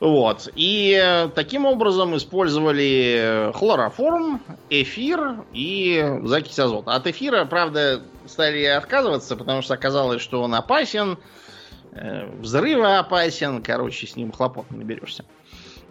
[0.00, 0.48] Вот.
[0.54, 6.92] И таким образом использовали хлороформ, эфир и закись азота.
[6.92, 11.18] От эфира, правда, стали отказываться, потому что оказалось, что он опасен,
[11.92, 15.24] э, взрыва опасен, короче, с ним хлопот не наберешься.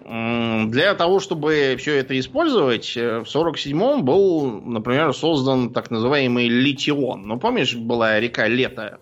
[0.05, 7.25] Для того, чтобы все это использовать, э, в 47-м был, например, создан так называемый литион.
[7.25, 8.99] Ну, помнишь, была река Лето,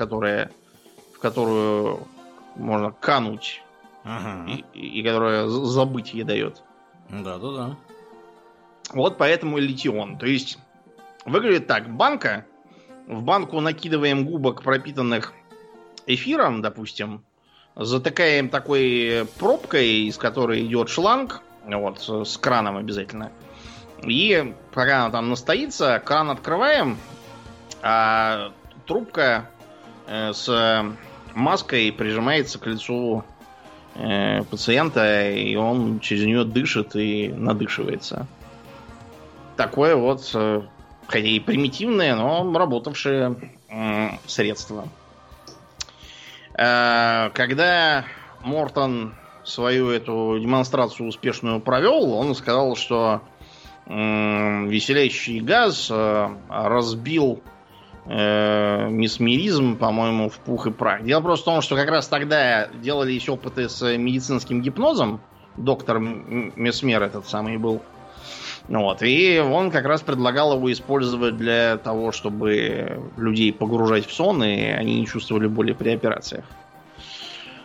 [0.00, 0.50] которая,
[1.14, 2.08] в которую
[2.56, 3.62] можно кануть,
[4.02, 4.50] ага.
[4.50, 6.62] и, и которая забытие дает.
[7.10, 7.76] Да, да, да.
[8.94, 10.16] Вот поэтому литион.
[10.16, 10.58] То есть,
[11.26, 11.90] выглядит так.
[11.90, 12.46] Банка.
[13.06, 15.34] В банку накидываем губок, пропитанных
[16.06, 17.22] эфиром, допустим,
[17.76, 23.32] затыкаем такой пробкой, из которой идет шланг, вот, с краном обязательно.
[24.02, 26.96] И пока она там настоится, кран открываем,
[27.82, 28.52] а
[28.86, 29.50] трубка
[30.10, 30.48] с
[31.34, 33.24] маской прижимается к лицу
[33.94, 38.26] э, пациента, и он через нее дышит и надышивается.
[39.56, 40.62] Такое вот, э,
[41.06, 43.36] хотя и примитивное, но работавшее
[43.68, 44.88] э, средство.
[46.54, 48.04] Э, когда
[48.42, 53.22] Мортон свою эту демонстрацию успешную провел, он сказал, что
[53.86, 57.42] веселящий газ э, разбил
[58.06, 61.02] э, месмеризм, по-моему, в пух и прах.
[61.04, 65.20] Дело просто в том, что как раз тогда делались опыты с медицинским гипнозом.
[65.56, 67.82] Доктор Месмер этот самый был.
[68.68, 69.02] Вот.
[69.02, 74.62] И он как раз предлагал его использовать для того, чтобы людей погружать в сон, и
[74.62, 76.44] они не чувствовали боли при операциях.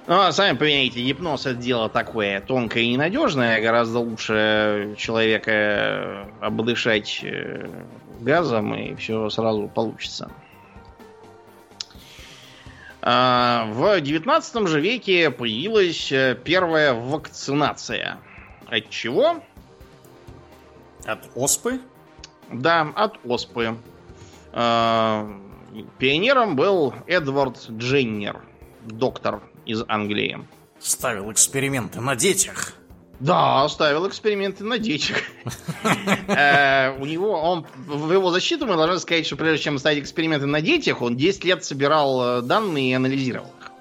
[0.08, 3.60] Ну, а сами понимаете, гипноз это дело такое тонкое и ненадежное.
[3.60, 7.68] Гораздо лучше человека обдышать э,
[8.20, 10.30] газом, и все сразу получится.
[13.02, 18.20] А, в 19 же веке появилась э, первая вакцинация.
[18.68, 19.44] От чего?
[21.04, 21.82] От оспы?
[22.52, 23.76] Да, от оспы.
[24.54, 25.28] А,
[25.98, 28.40] пионером был Эдвард Дженнер,
[28.84, 30.40] доктор из Англии.
[30.80, 32.74] Ставил эксперименты на детях.
[33.20, 35.18] Да, ставил эксперименты на детях.
[36.28, 40.48] Э, у него, он, в его защиту мы должны сказать, что прежде чем ставить эксперименты
[40.48, 43.72] на детях, он 10 лет собирал э, данные и анализировал их.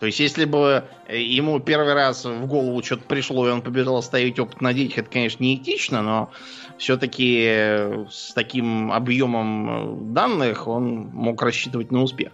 [0.00, 4.02] То есть, если бы э, ему первый раз в голову что-то пришло, и он побежал
[4.02, 6.30] ставить опыт на детях, это, конечно, неэтично, но
[6.76, 12.32] все-таки с таким объемом данных он мог рассчитывать на успех.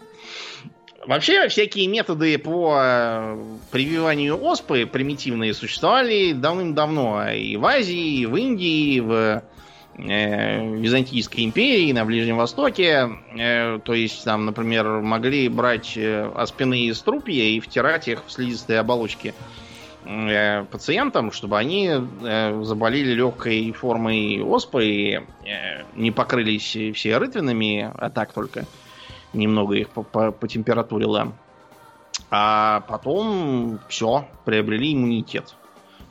[1.06, 3.36] Вообще, всякие методы по
[3.70, 7.30] прививанию оспы примитивные существовали давным-давно.
[7.30, 9.42] И в Азии, и в Индии, и в
[9.98, 13.10] э, Византийской империи на Ближнем Востоке.
[13.38, 18.78] Э, то есть там, например, могли брать э, аспины струпья и втирать их в слизистые
[18.78, 19.34] оболочки
[20.06, 21.90] э, пациентам, чтобы они
[22.22, 25.20] э, заболели легкой формой оспы и э,
[25.96, 28.64] не покрылись все рытвинами, а так только
[29.34, 30.46] немного их по, по, по.
[32.30, 35.54] А потом все, приобрели иммунитет.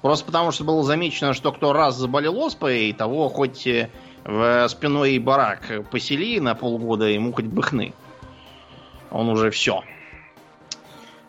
[0.02, 3.90] Просто потому, что было замечено, что кто раз заболел оспой, того хоть э,
[4.26, 7.94] в спиной барак посели на полгода, ему хоть бы хны.
[9.12, 9.84] Он уже все.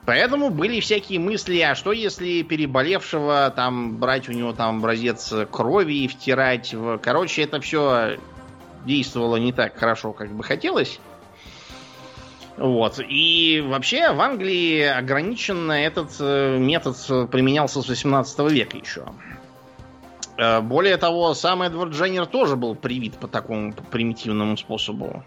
[0.07, 5.95] Поэтому были всякие мысли, а что если переболевшего там брать у него там образец крови
[5.95, 6.99] и втирать в...
[6.99, 8.19] Короче, это все
[8.85, 11.01] действовало не так хорошо, как бы хотелось.
[12.57, 13.01] Вот.
[13.01, 16.97] И вообще в Англии ограниченно этот э, метод
[17.31, 19.07] применялся с 18 века еще.
[20.37, 25.25] Э, более того, сам Эдвард Дженнер тоже был привит по такому примитивному способу.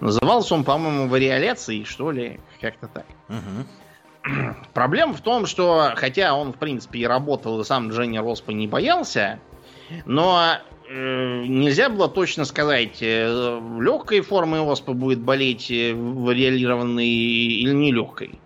[0.00, 3.06] Назывался он, по-моему, вариоляцией, что ли, как-то так.
[3.28, 4.54] Угу.
[4.74, 8.66] Проблема в том, что, хотя он, в принципе, и работал, и сам Дженнер Оспа не
[8.66, 9.38] боялся,
[10.06, 10.58] но
[10.92, 18.38] нельзя было точно сказать, э, легкой формой оспы будет болеть э, вариалированной или нелегкой.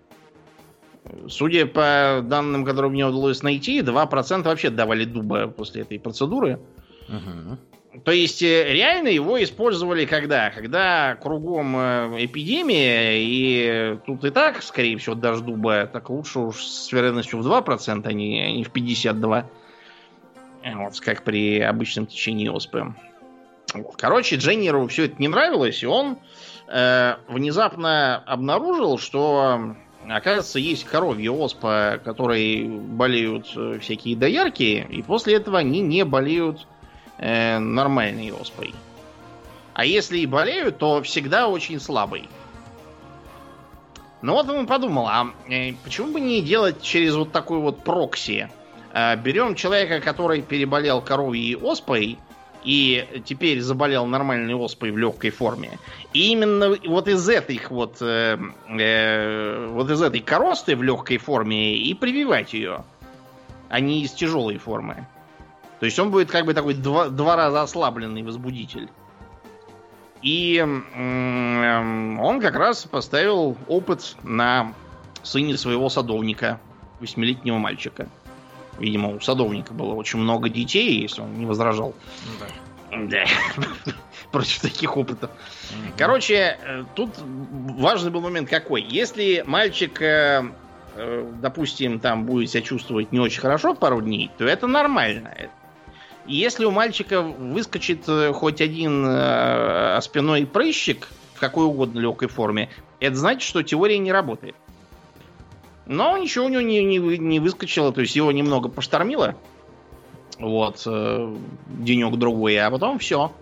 [1.29, 6.59] Судя по данным, которые мне удалось найти, 2% вообще давали дуба после этой процедуры.
[7.09, 8.03] Угу.
[8.05, 10.51] То есть реально его использовали когда?
[10.51, 11.77] Когда кругом
[12.19, 17.47] эпидемия, и тут и так, скорее всего, даже дуба, так лучше уж с вероятностью в
[17.47, 19.45] 2%, а не, а не в 52%.
[20.75, 22.95] Вот, как при обычном течении оспы.
[23.99, 26.19] Короче, Дженнеру все это не нравилось, и он
[26.69, 29.77] э, внезапно обнаружил, что,
[30.09, 36.67] оказывается, есть коровья оспа, которые болеют э, всякие доярки, и после этого они не болеют
[37.19, 38.75] э, нормальной оспой.
[39.75, 42.29] А если и болеют, то всегда очень слабый.
[44.23, 48.49] Ну вот он подумал, а э, почему бы не делать через вот такой вот прокси?
[48.99, 52.19] А, берем человека, который переболел коровьей оспой
[52.65, 55.79] и теперь заболел нормальной оспой в легкой форме.
[56.15, 58.39] И именно вот из этих вот, э,
[58.69, 62.87] э, вот из этой коросты в легкой форме и прививать ее,
[63.69, 65.07] а не из тяжелой формы.
[65.79, 68.89] То есть он будет как бы такой два, два раза ослабленный возбудитель.
[70.23, 74.73] И э, он как раз поставил опыт на
[75.23, 76.59] сыне своего садовника,
[76.99, 78.09] восьмилетнего мальчика.
[78.79, 81.95] Видимо, у садовника было очень много детей, если он не возражал.
[82.41, 83.07] Да.
[83.09, 83.25] да.
[84.33, 85.31] Против таких опытов.
[85.97, 88.83] Короче, э, тут важный был момент какой.
[88.83, 90.45] Если мальчик, э,
[90.95, 95.33] э, допустим, там будет себя чувствовать не очень хорошо пару дней, то это нормально.
[96.27, 98.05] Если у мальчика выскочит
[98.35, 99.05] хоть один
[100.03, 102.69] спиной прыщик в какой угодно легкой форме,
[102.99, 104.57] это значит, что теория не работает.
[105.87, 109.37] Но ничего у него не, не, не выскочило, то есть его немного поштормило.
[110.39, 111.37] Вот, э,
[111.69, 113.33] денек-другой, а потом все.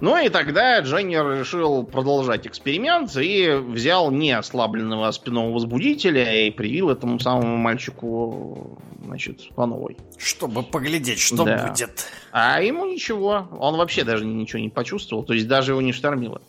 [0.00, 6.88] Ну и тогда Дженнер решил продолжать эксперимент и взял не ослабленного спинного возбудителя и привил
[6.88, 9.98] этому самому мальчику, значит, по новой.
[10.16, 11.68] Чтобы поглядеть, что да.
[11.68, 12.06] будет.
[12.32, 13.48] А ему ничего.
[13.58, 16.40] Он вообще даже ничего не почувствовал, то есть даже его не штормило.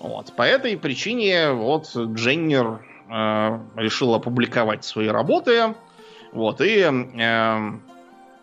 [0.00, 0.34] Вот.
[0.34, 2.80] По этой причине вот Дженнер
[3.12, 5.74] э, решил опубликовать свои работы.
[6.32, 7.72] Вот, и э,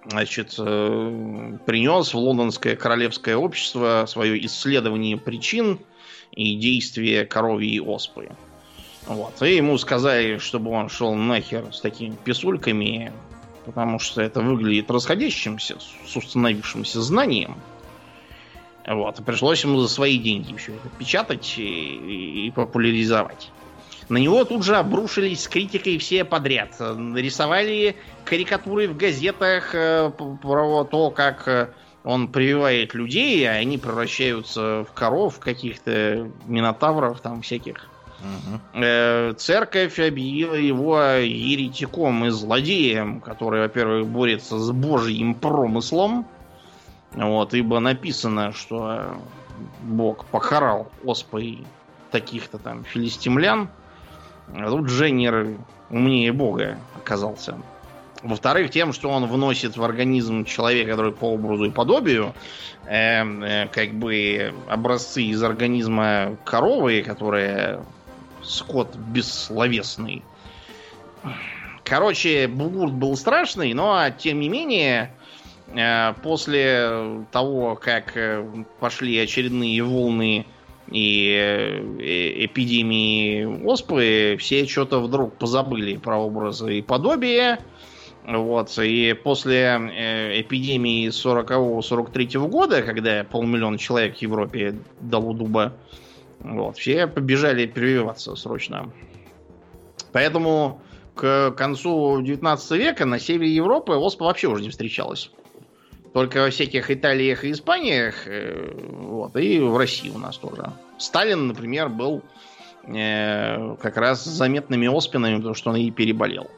[0.06, 5.80] значит, э, принес в Лондонское королевское общество свое исследование причин
[6.32, 8.30] и действия коровьей оспы.
[9.08, 9.42] Вот.
[9.42, 13.12] И ему сказали, чтобы он шел нахер с такими писульками,
[13.66, 17.56] потому что это выглядит расходящимся с установившимся знанием.
[18.86, 19.20] Вот.
[19.20, 23.52] И пришлось ему за свои деньги все это печатать и, и популяризовать.
[24.10, 26.76] На него тут же обрушились с критикой все подряд.
[26.80, 27.96] Рисовали
[28.26, 31.70] карикатуры в газетах э, про то, как э,
[32.04, 37.88] он прививает людей, а они превращаются в коров, каких-то минотавров там всяких.
[38.20, 39.36] Угу.
[39.38, 46.26] Церковь объявила его еретиком и злодеем, который, во-первых, борется с божьим промыслом.
[47.14, 49.16] Вот, ибо написано, что
[49.84, 51.64] Бог покарал оспой
[52.12, 53.70] таких-то там филистимлян.
[54.56, 55.58] А тут Дженнер
[55.90, 57.58] умнее бога оказался.
[58.22, 62.34] Во-вторых, тем, что он вносит в организм человека, который по образу и подобию,
[62.86, 67.80] э, э, как бы образцы из организма коровы, которая
[68.44, 70.24] скот бессловесный.
[71.84, 75.12] Короче, бугурт был страшный, но тем не менее
[75.68, 78.46] э, после того, как э,
[78.80, 80.46] пошли очередные волны
[80.92, 87.60] и э, эпидемии оспы, все что-то вдруг позабыли про образы и подобие.
[88.28, 89.76] Вот, и после
[90.36, 95.74] эпидемии 40-43 года, когда полмиллиона человек в Европе дало дуба,
[96.40, 98.92] вот, все побежали прививаться срочно.
[100.12, 100.82] Поэтому
[101.16, 105.32] к концу 19 века на севере Европы оспа вообще уже не встречалась.
[106.14, 110.72] Только во всяких Италиях и Испаниях, э, вот, и в России у нас тоже.
[110.98, 112.24] Сталин, например, был
[112.84, 116.50] э, как раз заметными оспинами, потому что он и переболел.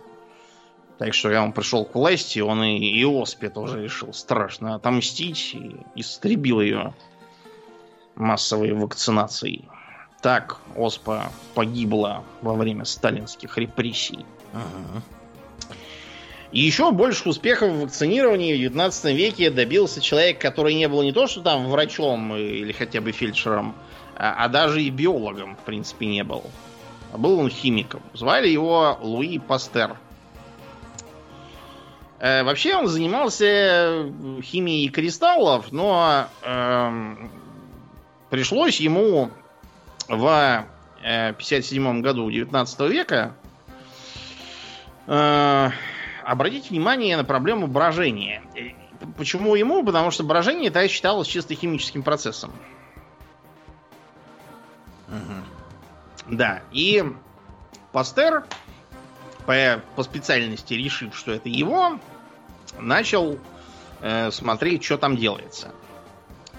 [0.97, 5.55] Так что, когда он пришел к власти, он и, и оспе тоже решил страшно отомстить
[5.55, 6.93] и истребил ее
[8.15, 9.67] массовой вакцинацией.
[10.21, 14.25] Так оспа погибла во время сталинских репрессий.
[14.53, 15.01] Ага.
[16.51, 21.13] И еще больше успехов в вакцинировании в 19 веке добился человек, который не был не
[21.13, 23.73] то, что там врачом или хотя бы фельдшером,
[24.17, 26.43] а, а даже и биологом, в принципе, не был.
[27.13, 28.01] А был он химиком.
[28.13, 29.95] Звали его Луи Пастер.
[32.19, 34.11] Э, вообще он занимался
[34.43, 37.15] химией кристаллов, но э,
[38.29, 39.31] пришлось ему
[40.07, 40.65] в
[41.01, 43.35] 57 э, году 19 века
[45.07, 45.69] э,
[46.25, 48.43] обратите внимание на проблему брожения.
[49.17, 49.83] Почему ему?
[49.83, 52.51] Потому что брожение тогда считалось чисто химическим процессом.
[55.07, 56.35] Угу.
[56.35, 57.03] Да, и
[57.91, 58.45] Пастер,
[59.45, 61.99] по, по специальности решив, что это его,
[62.79, 63.37] начал
[64.01, 65.71] э, смотреть, что там делается.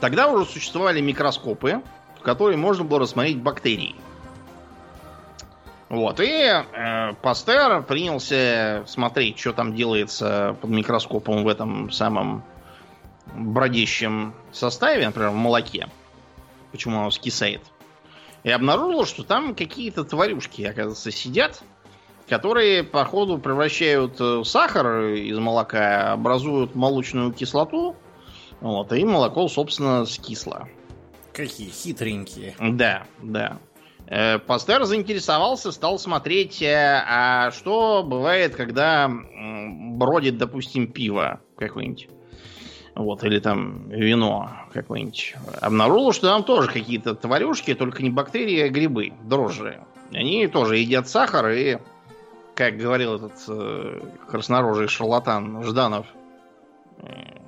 [0.01, 1.81] Тогда уже существовали микроскопы,
[2.19, 3.97] в которые можно было рассмотреть бактерии.
[5.93, 12.45] Вот, и э, Пастер принялся смотреть, что там делается под микроскопом в этом самом
[13.35, 15.91] бродящем составе, например, в молоке.
[16.71, 17.61] Почему оно скисает.
[18.43, 21.63] И обнаружил, что там какие-то тварюшки, оказывается, сидят,
[22.27, 27.97] которые, по ходу, превращают э, сахар из молока, образуют молочную кислоту,
[28.63, 30.71] вот, и молоко, собственно, скисло.
[31.35, 32.55] Какие хитренькие.
[32.59, 33.59] Да, да.
[34.07, 42.09] Э, Пастер заинтересовался, стал смотреть, э, а что бывает, когда бродит, допустим, пиво какое-нибудь.
[42.95, 45.35] Вот, или там вино какое-нибудь.
[45.61, 49.81] Обнаружил, что там тоже какие-то тварюшки, только не бактерии, а грибы, дрожжи.
[50.13, 51.79] Они тоже едят сахар и,
[52.55, 56.07] как говорил этот э, краснорожий шарлатан Жданов,
[56.99, 57.39] э,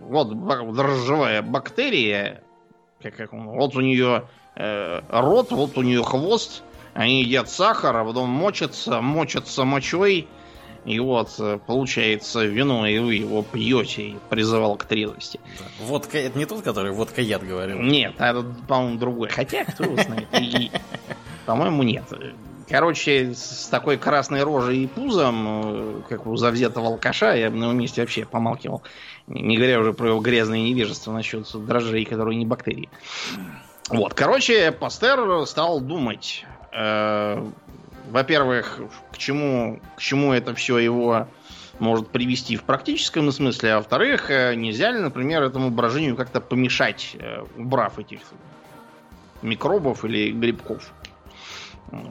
[0.00, 0.30] вот
[0.74, 2.42] дрожжевая бактерия,
[3.00, 4.24] как, как он, вот у нее
[4.60, 6.62] э, рот, вот у нее хвост,
[6.94, 10.28] они едят сахар, а потом мочатся, мочатся мочой,
[10.84, 15.40] и вот э, получается вино, и вы его пьете, и призывал к трезвости.
[15.58, 15.84] Да.
[15.84, 17.78] Водка, это не тот, который водка яд говорил?
[17.78, 19.28] Нет, это, по-моему, другой.
[19.28, 20.28] Хотя, кто его знает.
[20.40, 20.70] И,
[21.46, 22.04] по-моему, нет.
[22.68, 27.64] Короче, с такой красной рожей и пузом, э, как у завзятого алкаша, я бы на
[27.64, 28.82] его месте вообще помалкивал.
[29.26, 32.88] Не говоря уже про его грязное невежество насчет дрожжей, которые не бактерии.
[33.90, 37.44] Вот, короче, Пастер стал думать, э,
[38.08, 38.80] во-первых,
[39.12, 41.26] к чему, к чему это все его
[41.80, 47.16] может привести в практическом смысле, а во-вторых, э, нельзя ли, например, этому брожению как-то помешать,
[47.18, 48.20] э, убрав этих
[49.42, 50.92] микробов или грибков.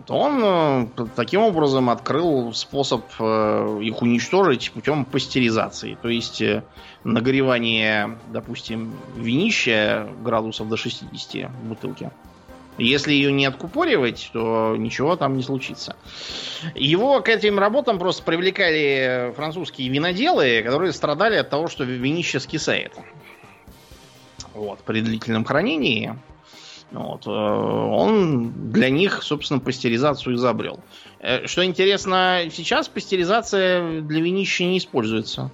[0.09, 5.97] Он э, таким образом открыл способ э, их уничтожить путем пастеризации.
[6.01, 6.63] То есть э,
[7.03, 12.11] нагревание, допустим, винища градусов до 60 в бутылке.
[12.77, 15.95] Если ее не откупоривать, то ничего там не случится.
[16.75, 22.93] Его к этим работам просто привлекали французские виноделы, которые страдали от того, что винище скисает.
[24.53, 26.15] Вот, при длительном хранении
[26.91, 27.27] вот.
[27.27, 30.79] Э, он для них, собственно, пастеризацию изобрел.
[31.19, 35.51] Э, что интересно, сейчас пастеризация для винища не используется.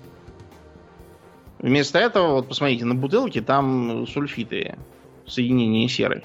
[1.60, 4.78] Вместо этого, вот посмотрите, на бутылке там сульфиты,
[5.26, 6.24] соединение серы.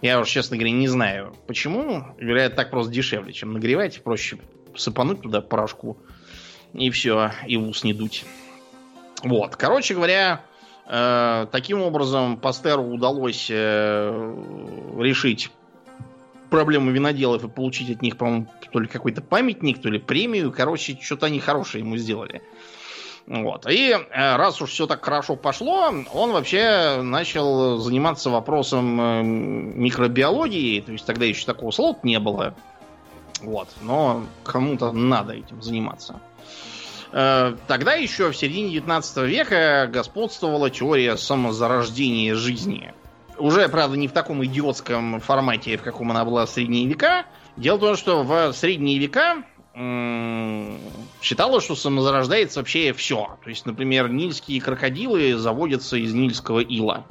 [0.00, 2.04] Я уж, честно говоря, не знаю, почему.
[2.18, 4.02] Вероятно, так просто дешевле, чем нагревать.
[4.02, 4.38] Проще
[4.76, 5.96] сыпануть туда порошку
[6.74, 8.24] и все, и в ус не дуть.
[9.22, 9.56] Вот.
[9.56, 10.44] Короче говоря,
[10.86, 14.34] таким образом, Пастеру удалось э,
[14.98, 15.50] решить
[16.50, 20.52] проблему виноделов и получить от них, по-моему, то ли какой-то памятник, то ли премию.
[20.52, 22.42] Короче, что-то они хорошее ему сделали.
[23.26, 23.66] Вот.
[23.70, 30.80] И э, раз уж все так хорошо пошло, он вообще начал заниматься вопросом микробиологии.
[30.80, 32.54] То есть тогда еще такого слова не было.
[33.40, 33.68] Вот.
[33.82, 36.20] Но кому-то надо этим заниматься.
[37.16, 42.92] Э, тогда еще в середине 19 века господствовала теория самозарождения жизни.
[43.38, 47.26] Уже, правда, не в таком идиотском формате, в каком она была в средние века.
[47.56, 49.44] Дело в том, что в средние века
[51.22, 53.36] считалось, что самозарождается вообще все.
[53.42, 57.04] То есть, например, нильские крокодилы заводятся из нильского ила.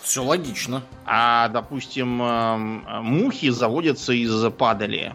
[0.00, 0.82] Все логично.
[1.04, 5.14] А, допустим, мухи заводятся из падали.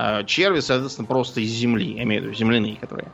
[0.00, 1.94] А черви, соответственно, просто из земли.
[1.96, 3.10] Я имею в виду земляные, которые.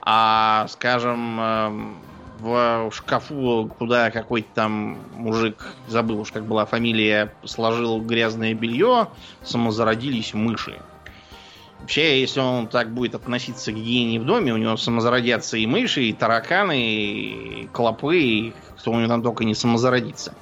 [0.00, 1.98] А, скажем,
[2.38, 9.08] в шкафу, куда какой-то там мужик, забыл уж как была фамилия, сложил грязное белье,
[9.42, 10.80] самозародились мыши.
[11.80, 16.04] Вообще, если он так будет относиться к гигиене в доме, у него самозародятся и мыши,
[16.04, 20.32] и тараканы, и клопы, и кто у него там только не самозародится.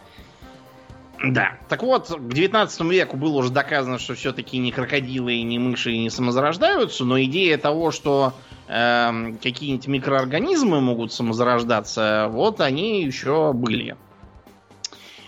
[1.25, 1.59] Да.
[1.69, 6.11] Так вот, к 19 веку было уже доказано, что все-таки ни крокодилы, ни мыши не
[6.11, 8.35] самозарождаются, но идея того, что
[8.69, 13.97] э, какие-нибудь микроорганизмы могут самозарождаться, вот они еще были.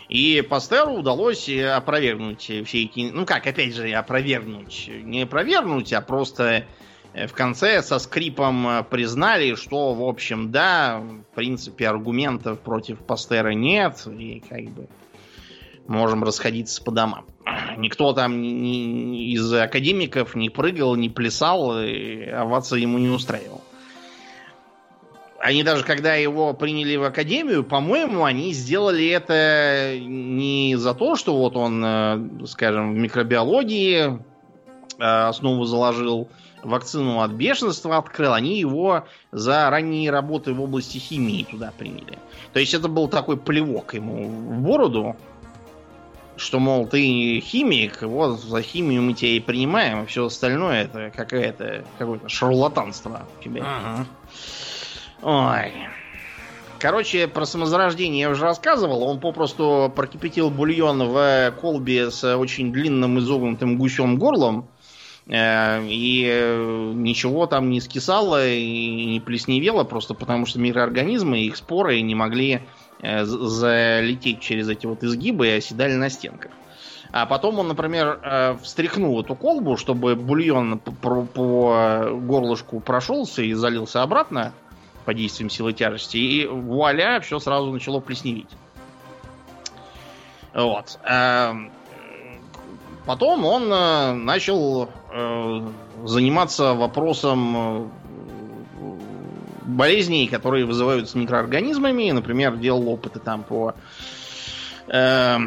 [0.09, 3.11] И Пастеру удалось опровергнуть все эти...
[3.13, 4.91] Ну как, опять же, опровергнуть.
[5.03, 6.65] Не опровергнуть, а просто
[7.15, 13.51] э, в конце со скрипом признали, что, в общем, да, в принципе, аргументов против Пастера
[13.51, 14.87] нет, и как бы
[15.89, 17.27] можем расходиться по домам.
[17.77, 23.63] Никто там ни, из академиков не прыгал, не плясал, и овация ему не устраивал.
[25.41, 31.37] Они даже когда его приняли в академию, по-моему, они сделали это не за то, что
[31.37, 34.19] вот он, э, скажем, в микробиологии
[34.99, 36.29] э, основу заложил,
[36.65, 42.19] вакцину от бешенства открыл, они его за ранние работы в области химии туда приняли.
[42.53, 45.17] То есть это был такой плевок ему в бороду,
[46.39, 51.13] что, мол, ты химик, вот за химию мы тебя и принимаем, а все остальное это
[51.15, 53.63] какое-то какое-то шарлатанство у тебя.
[53.65, 54.07] Ага.
[55.23, 55.73] Ой.
[56.79, 59.03] Короче, про самозарождение я уже рассказывал.
[59.03, 64.69] Он попросту прокипятил бульон в колбе с очень длинным изогнутым гусем горлом.
[65.27, 72.01] Э, и ничего там не скисало и не плесневело, просто потому что микроорганизмы, их споры
[72.01, 76.51] не могли Э, залететь через эти вот изгибы и оседали на стенках.
[77.11, 83.55] А потом он, например, э, встряхнул эту колбу, чтобы бульон по, по горлышку прошелся и
[83.55, 84.53] залился обратно
[85.07, 86.19] по действиям силы тяжести.
[86.19, 88.51] И вуаля, все сразу начало плесневеть.
[90.53, 90.99] Вот.
[91.09, 91.55] Э,
[93.07, 93.69] потом он
[94.25, 94.91] начал
[96.05, 97.91] заниматься вопросом
[99.69, 102.11] болезней, которые вызываются микроорганизмами.
[102.11, 103.75] Например, делал опыты там по
[104.89, 105.39] э,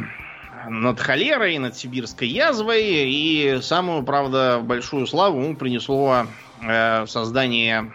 [0.69, 2.83] над холерой, над сибирской язвой.
[2.83, 6.27] И самую, правда, большую славу ему принесло
[6.61, 7.91] э, создание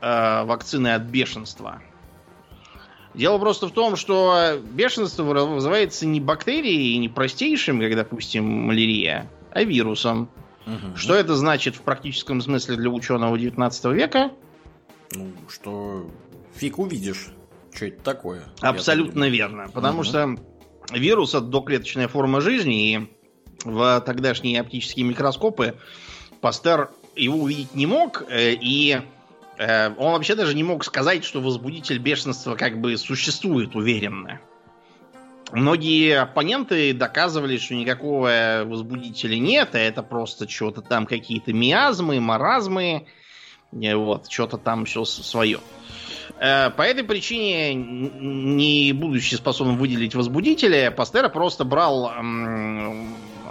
[0.00, 1.82] э, вакцины от бешенства.
[3.12, 9.64] Дело просто в том, что бешенство вызывается не бактерией, не простейшим, как, допустим, малярия, а
[9.64, 10.28] вирусом.
[10.66, 10.96] Угу.
[10.96, 14.30] Что это значит в практическом смысле для ученого 19 века?
[15.12, 16.10] Ну, что
[16.54, 17.30] фиг увидишь,
[17.74, 18.44] что это такое.
[18.60, 19.68] Абсолютно верно.
[19.72, 20.04] Потому угу.
[20.04, 20.36] что
[20.92, 23.10] вирус это доклеточная форма жизни, и
[23.64, 25.76] в тогдашние оптические микроскопы
[26.40, 29.02] Пастер его увидеть не мог, э, и
[29.58, 34.40] э, он вообще даже не мог сказать, что возбудитель бешенства как бы существует уверенно.
[35.52, 43.06] Многие оппоненты доказывали, что никакого возбудителя нет, а это просто что-то там какие-то миазмы, маразмы,
[43.72, 45.60] вот, что-то там все свое.
[46.38, 52.10] Э, по этой причине, не будучи способным выделить возбудителя, Пастера просто брал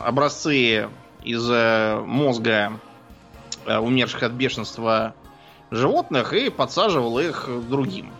[0.03, 0.89] образцы
[1.23, 2.79] из э, мозга
[3.65, 5.13] э, умерших от бешенства
[5.71, 8.11] животных и подсаживал их другим.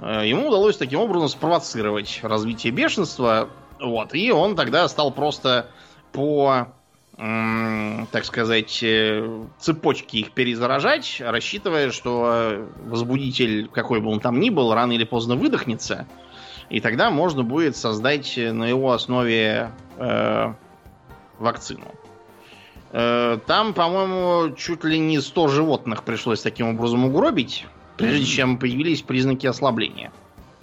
[0.00, 3.48] Ему удалось таким образом спровоцировать развитие бешенства.
[3.80, 5.70] Вот, и он тогда стал просто
[6.12, 6.68] по
[7.18, 14.72] так сказать, э, цепочки их перезаражать, рассчитывая, что возбудитель, какой бы он там ни был,
[14.72, 16.06] рано или поздно выдохнется,
[16.70, 20.52] и тогда можно будет создать на его основе э,
[21.40, 21.92] вакцину.
[22.92, 27.66] Э, там, по-моему, чуть ли не 100 животных пришлось таким образом угробить,
[27.96, 30.12] прежде чем появились признаки ослабления.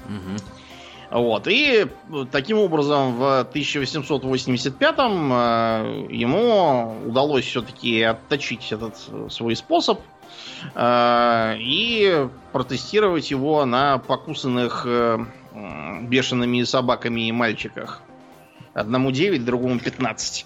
[0.05, 0.64] Угу.
[1.11, 1.47] Вот.
[1.47, 1.87] И
[2.31, 8.97] таким образом в 1885-м э, ему удалось все-таки отточить этот
[9.31, 10.01] свой способ
[10.73, 15.25] э, и протестировать его на покусанных э,
[16.01, 18.01] бешеными собаками и мальчиках.
[18.73, 20.45] Одному 9, другому 15.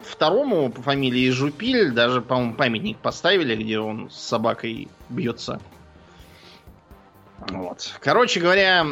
[0.00, 5.60] второму по фамилии Жупиль даже, по-моему, памятник поставили, где он с собакой бьется.
[7.48, 7.94] Вот.
[8.00, 8.86] Короче говоря,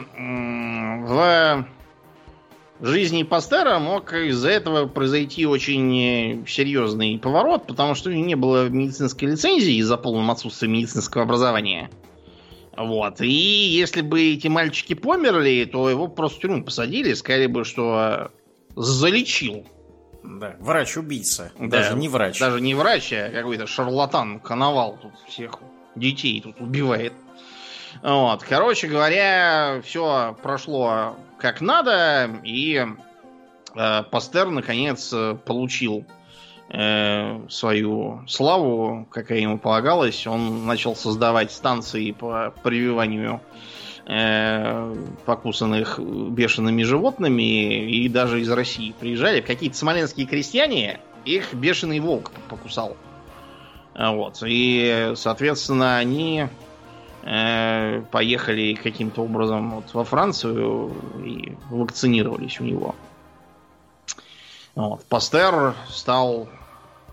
[2.79, 9.29] в жизни Пастера мог из-за этого произойти очень серьезный поворот, потому что не было медицинской
[9.29, 11.91] лицензии из-за полного отсутствия медицинского образования.
[12.77, 13.21] Вот.
[13.21, 18.31] И если бы эти мальчики померли, то его просто в тюрьму посадили, сказали бы, что
[18.77, 19.67] залечил.
[20.23, 21.53] Да, врач-убийца.
[21.59, 22.39] Да, Даже не врач.
[22.39, 25.59] Даже не врач, а какой-то шарлатан, коновал тут всех
[25.97, 27.13] детей тут убивает.
[28.03, 28.43] Вот.
[28.43, 32.85] Короче говоря, все прошло как надо, и
[33.75, 35.15] э, Пастер наконец
[35.45, 36.05] получил
[36.71, 40.27] э, свою славу, какая ему полагалась.
[40.27, 43.41] Он начал создавать станции по прививанию
[44.07, 52.33] э, покусанных бешеными животными, и даже из России приезжали какие-то смоленские крестьяне, их бешеный волк
[52.49, 52.97] покусал.
[53.95, 54.43] Вот.
[54.47, 56.49] И, соответственно, они э,
[58.11, 62.95] поехали каким-то образом вот во Францию и вакцинировались у него.
[64.75, 65.05] Вот.
[65.07, 66.49] Пастер стал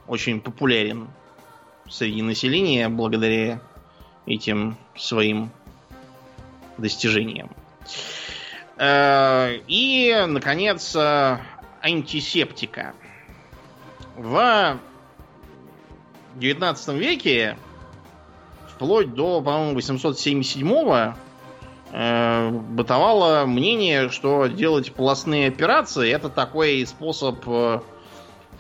[0.07, 1.09] очень популярен
[1.89, 3.59] среди населения благодаря
[4.26, 5.49] этим своим
[6.78, 7.49] достижениям.
[8.78, 11.39] Э, и, наконец, э,
[11.82, 12.93] антисептика.
[14.16, 14.78] В
[16.36, 17.57] 19 веке,
[18.76, 21.15] вплоть до, по-моему, 877-го,
[21.91, 27.45] э, бытовало мнение, что делать полостные операции это такой способ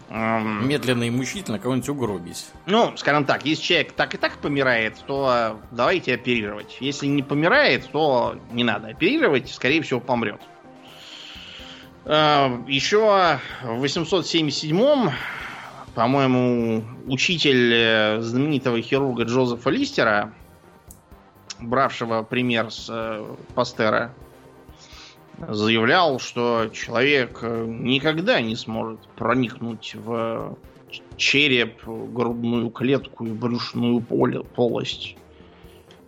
[0.09, 0.67] Эм...
[0.67, 2.45] Медленно и мучительно кого-нибудь угробить.
[2.67, 6.77] Ну, скажем так, если человек так и так помирает, то давайте оперировать.
[6.79, 10.41] Если не помирает, то не надо оперировать, скорее всего, помрет.
[12.05, 12.99] Еще
[13.63, 15.11] в 877-м,
[15.95, 20.33] по-моему, учитель э, знаменитого хирурга Джозефа Листера,
[21.61, 24.13] бравшего пример с э, Пастера,
[25.37, 30.57] заявлял, что человек э, никогда не сможет проникнуть в
[31.15, 35.15] череп, грудную клетку и брюшную полость.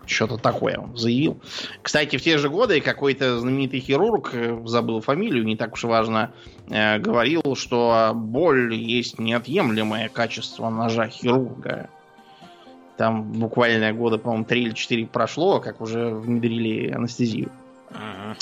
[0.08, 1.39] Что-то такое он заявил.
[1.82, 6.32] Кстати, в те же годы какой-то знаменитый хирург, э, забыл фамилию, не так уж важно,
[6.70, 11.89] э, говорил, что боль есть неотъемлемое качество ножа хирурга.
[12.95, 17.51] Там буквально года, по-моему, 3 или 4 прошло, как уже внедрили анестезию.
[17.91, 18.36] Ага.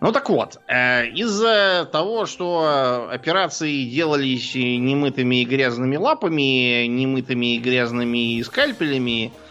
[0.00, 7.58] Ну так вот, э, из-за того, что операции делались немытыми и грязными лапами, немытыми и
[7.58, 9.47] грязными скальпелями э,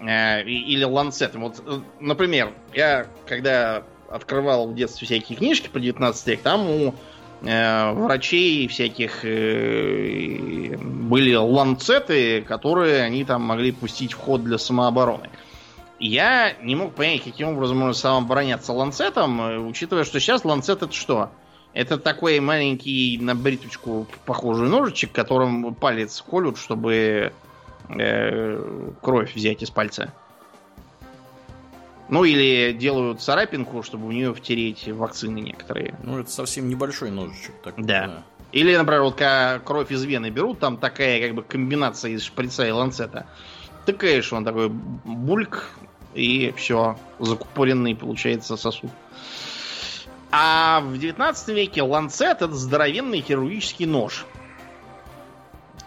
[0.00, 1.42] или ланцетом.
[1.42, 6.94] Вот, э, например, я когда открывал в детстве всякие книжки про 19 век, там у
[7.42, 10.74] врачей всяких были
[11.34, 15.30] ланцеты, которые они там могли пустить в ход для самообороны.
[16.00, 20.94] Я не мог понять, каким образом можно самообороняться ланцетом, э, учитывая, что сейчас ланцет это
[20.94, 21.30] что?
[21.74, 27.34] Это такой маленький на бриточку похожий ножичек, которым палец колют, чтобы
[27.98, 30.12] э, кровь взять из пальца.
[32.08, 35.94] Ну или делают царапинку, чтобы в нее втереть вакцины некоторые.
[36.02, 37.54] Ну это совсем небольшой ножичек.
[37.62, 38.06] Так, да.
[38.06, 38.22] да.
[38.52, 42.66] Или, например, вот когда кровь из вены берут, там такая как бы комбинация из шприца
[42.66, 43.26] и ланцета.
[43.86, 45.70] Тыкаешь, он такой бульк,
[46.14, 48.90] и все, закупоренный получается сосуд.
[50.32, 54.26] А в 19 веке ланцет это здоровенный хирургический нож,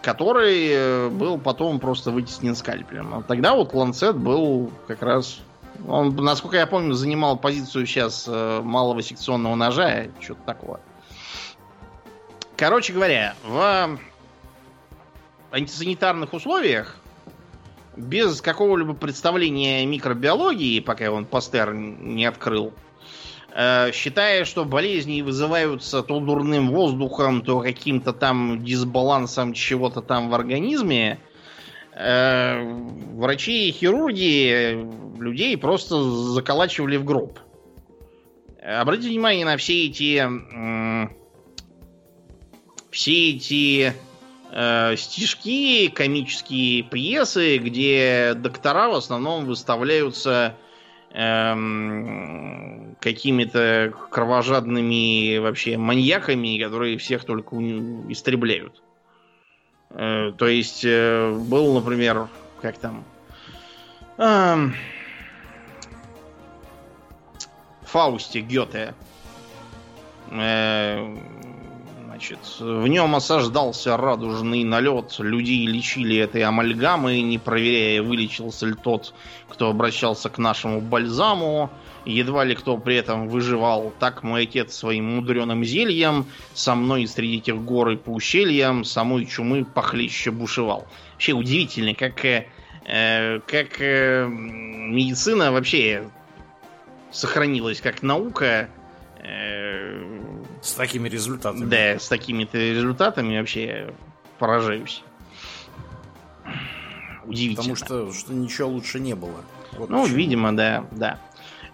[0.04, 3.14] который э, был потом просто вытеснен скальпелем.
[3.14, 5.40] А тогда вот ланцет был как раз...
[5.88, 10.80] Он, насколько я помню, занимал позицию сейчас э, малого секционного ножа, что-то такое.
[12.56, 13.98] Короче говоря, в
[15.50, 16.96] антисанитарных условиях
[17.96, 22.74] без какого-либо представления микробиологии, пока он Пастер не открыл,
[23.92, 31.20] считая, что болезни вызываются то дурным воздухом, то каким-то там дисбалансом чего-то там в организме,
[31.92, 32.62] э,
[33.12, 34.86] врачи и хирурги
[35.20, 37.38] людей просто заколачивали в гроб.
[38.60, 40.20] Обратите внимание на все эти
[42.94, 43.92] все эти
[44.52, 50.54] э, стишки, комические пьесы, где доктора в основном выставляются
[51.14, 57.56] эм, какими-то кровожадными вообще маньяками, которые всех только
[58.08, 58.82] истребляют.
[59.90, 62.28] Э, то есть э, был, например,
[62.60, 63.04] как там...
[64.18, 64.56] Э,
[67.82, 68.94] Фаусте Гёте.
[70.30, 71.16] Э,
[72.14, 75.16] Значит, в нем осаждался радужный налет.
[75.18, 79.14] Людей лечили этой амальгамой, не проверяя, вылечился ли тот,
[79.48, 81.70] кто обращался к нашему бальзаму.
[82.04, 83.92] Едва ли кто при этом выживал.
[83.98, 89.26] Так мой отец своим мудреным зельем со мной среди этих гор и по ущельям самой
[89.26, 90.86] чумы похлеще бушевал.
[91.14, 92.46] Вообще удивительно, как, э,
[92.86, 96.08] э как э, медицина вообще
[97.10, 98.68] сохранилась как наука.
[99.18, 101.66] Э, с такими результатами.
[101.66, 103.94] Да, с такими-то результатами вообще
[104.38, 105.02] поражаюсь.
[107.24, 107.74] Удивительно.
[107.74, 109.44] Потому что, что ничего лучше не было.
[109.72, 110.16] Вот ну, почему.
[110.16, 111.18] видимо, да, да.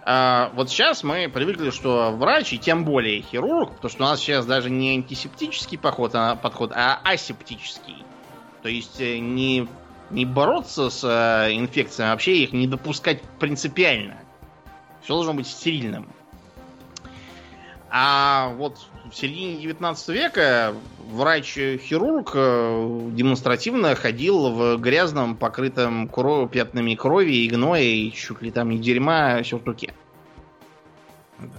[0.03, 4.19] А, вот сейчас мы привыкли, что врач, и тем более хирург, потому что у нас
[4.19, 8.03] сейчас даже не антисептический подход, а, подход, а асептический.
[8.63, 9.67] То есть э, не,
[10.09, 14.17] не бороться с э, инфекциями, а вообще их не допускать принципиально.
[15.03, 16.07] Все должно быть стерильным.
[17.93, 18.77] А вот
[19.11, 20.73] в середине 19 века
[21.09, 28.49] врач-хирург э, демонстративно ходил в грязном, покрытом кровь, пятнами крови и гноя, и чуть ли
[28.49, 29.93] там не дерьма сюртуке.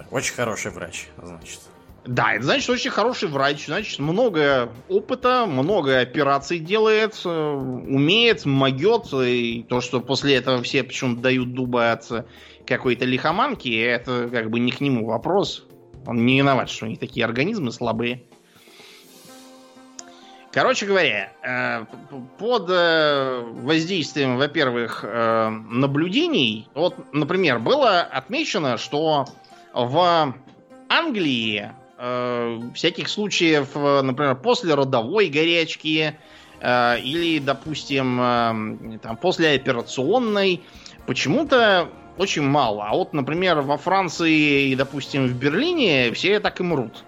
[0.09, 1.59] очень хороший врач, значит.
[2.05, 9.13] Да, это значит, очень хороший врач, значит, много опыта, много операций делает, э, умеет, могет,
[9.13, 12.25] и то, что после этого все почему-то дают дуба от
[12.65, 15.67] какой-то лихоманки, это как бы не к нему вопрос.
[16.05, 18.23] Он не виноват, что у них такие организмы слабые.
[20.53, 21.85] Короче говоря, э,
[22.37, 29.25] под э, воздействием, во-первых, э, наблюдений, вот, например, было отмечено, что
[29.73, 30.35] в
[30.89, 31.71] Англии
[32.75, 36.13] всяких случаев, например, после родовой горячки
[36.61, 38.17] или, допустим,
[39.01, 40.61] там, после операционной,
[41.07, 42.87] почему-то очень мало.
[42.87, 47.03] А вот, например, во Франции и, допустим, в Берлине все так и мрут.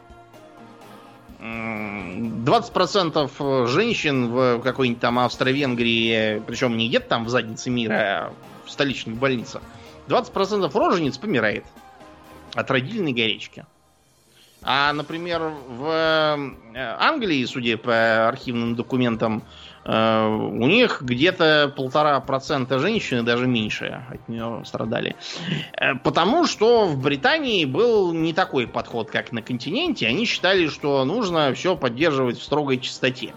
[1.40, 8.34] 20% женщин в какой-нибудь там Австро-Венгрии, причем не где-то там в заднице мира, а
[8.66, 9.62] в столичных больницах,
[10.08, 11.66] 20% рожениц помирает
[12.56, 13.66] от родильной горечки.
[14.64, 16.36] А, например, в э,
[17.00, 24.28] Англии, судя по архивным документам, Э, у них где-то полтора процента женщин, даже меньше от
[24.28, 25.16] нее страдали.
[25.80, 30.08] Э, потому что в Британии был не такой подход, как на континенте.
[30.08, 33.36] Они считали, что нужно все поддерживать в строгой чистоте.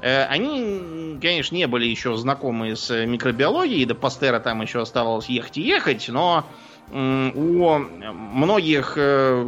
[0.00, 5.58] Э, они, конечно, не были еще знакомы с микробиологией, до Пастера там еще оставалось ехать
[5.58, 6.44] и ехать, но
[6.90, 8.98] у многих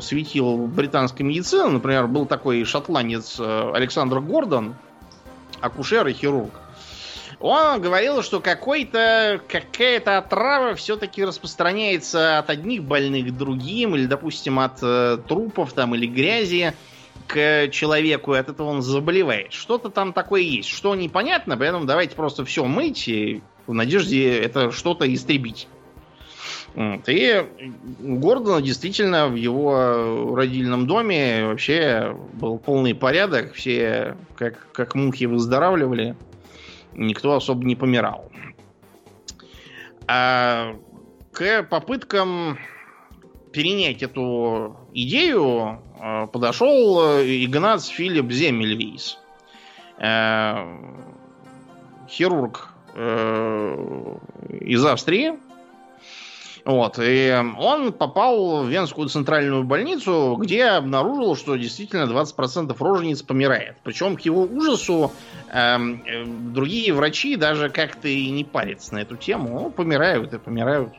[0.01, 4.74] светил британской медицины, например, был такой шотландец Александр Гордон,
[5.61, 6.52] акушер и хирург.
[7.38, 14.59] Он говорил, что какой-то, какая-то отрава все-таки распространяется от одних больных к другим, или, допустим,
[14.59, 16.72] от э, трупов там или грязи
[17.26, 19.52] к человеку, и от этого он заболевает.
[19.52, 20.68] Что-то там такое есть.
[20.70, 25.68] Что непонятно, поэтому давайте просто все мыть и в надежде это что-то истребить.
[26.77, 27.47] И
[28.03, 33.55] у Гордона действительно в его родильном доме вообще был полный порядок.
[33.55, 36.14] Все как, как мухи выздоравливали.
[36.93, 38.31] Никто особо не помирал.
[40.07, 40.77] А
[41.33, 42.59] к попыткам
[43.53, 49.18] перенять эту идею а, подошел Игнац Филипп Земельвейс.
[52.09, 54.16] Хирург э,
[54.61, 55.39] из Австрии,
[56.66, 63.76] вот, и он попал в Венскую центральную больницу, где обнаружил, что действительно 20% рожениц помирает.
[63.84, 65.12] Причем к его ужасу
[65.52, 69.60] эм, э, другие врачи даже как-то и не парятся на эту тему.
[69.60, 70.92] Ну, помирают и помирают.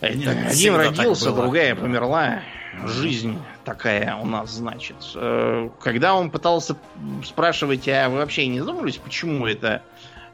[0.00, 2.42] Это Один родился, другая померла.
[2.86, 4.96] Жизнь такая у нас, значит.
[5.16, 6.76] Э, когда он пытался
[7.24, 9.82] спрашивать, а вы вообще не задумывались, почему это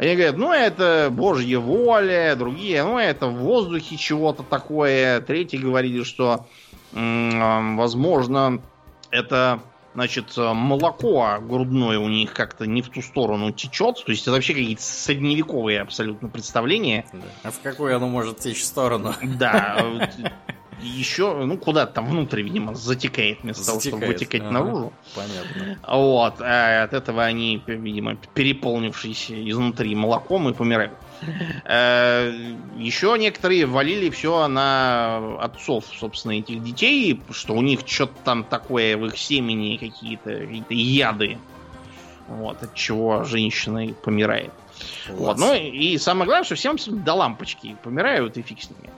[0.01, 5.21] они говорят, ну это божья воля, другие, ну это в воздухе чего-то такое.
[5.21, 6.47] Третьи говорили, что
[6.93, 8.63] возможно
[9.11, 9.61] это
[9.93, 14.03] значит, молоко грудное у них как-то не в ту сторону течет.
[14.05, 17.05] То есть это вообще какие-то средневековые абсолютно представления.
[17.43, 19.15] А в какую оно может течь сторону?
[19.39, 19.85] Да,
[20.83, 23.83] еще, ну, куда-то там внутрь, видимо, затекает вместо затекает.
[23.83, 24.51] того, чтобы вытекать ага.
[24.51, 24.93] наружу.
[25.15, 25.79] Понятно.
[25.89, 26.41] Вот.
[26.41, 30.93] А от этого они, видимо, переполнившись изнутри молоком и помирают.
[31.65, 32.33] Э,
[32.77, 38.97] еще некоторые валили все на отцов, собственно, этих детей, что у них что-то там такое
[38.97, 41.39] в их семени, какие-то какие яды.
[42.29, 44.53] Вот, от чего женщины помирает.
[45.09, 48.91] Вот, ну и самое главное, что всем до лампочки помирают и фиг с ними.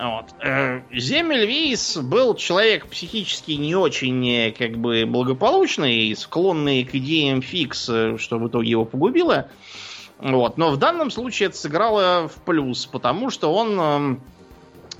[0.00, 0.34] Вот.
[0.42, 7.86] Э, Земельвейс был человек психически не очень э, как бы благополучный, склонный к идеям фикс,
[7.90, 9.48] э, что в итоге его погубило.
[10.18, 10.56] Вот.
[10.56, 14.22] Но в данном случае это сыграло в плюс, потому что он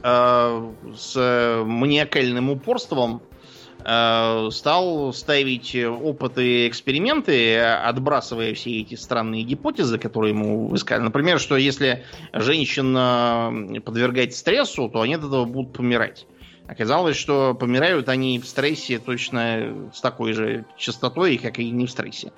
[0.02, 3.22] э, с маниакальным упорством
[3.82, 11.04] стал ставить опыты и эксперименты, отбрасывая все эти странные гипотезы, которые ему высказали.
[11.04, 16.26] Например, что если женщин подвергать стрессу, то они от этого будут помирать.
[16.70, 21.90] Оказалось, что помирают они в стрессе точно с такой же частотой, как и не в
[21.90, 22.32] стрессе.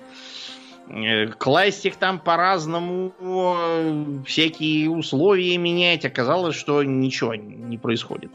[0.89, 3.13] Э, класть их там по-разному,
[4.25, 6.03] всякие условия менять.
[6.05, 8.31] Оказалось, что ничего не происходит.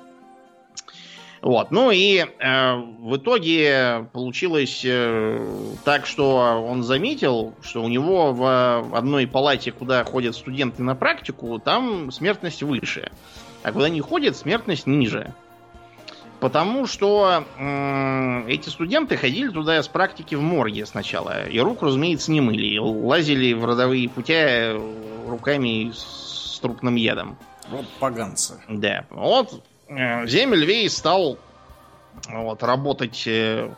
[1.42, 1.70] Вот.
[1.70, 8.96] Ну и э, в итоге получилось э, так, что он заметил, что у него в
[8.96, 13.10] одной палате, куда ходят студенты на практику, там смертность выше.
[13.62, 15.34] А куда не ходят, смертность ниже.
[16.40, 21.48] Потому что э, эти студенты ходили туда с практики в морге сначала.
[21.48, 22.78] И рук, разумеется, не мыли.
[22.78, 24.76] Лазили в родовые путя
[25.26, 27.36] руками с трупным ядом.
[27.70, 28.54] Вот поганцы.
[28.68, 29.04] Да.
[29.10, 31.38] Вот Э, Земельвей стал
[32.28, 33.70] вот, работать э,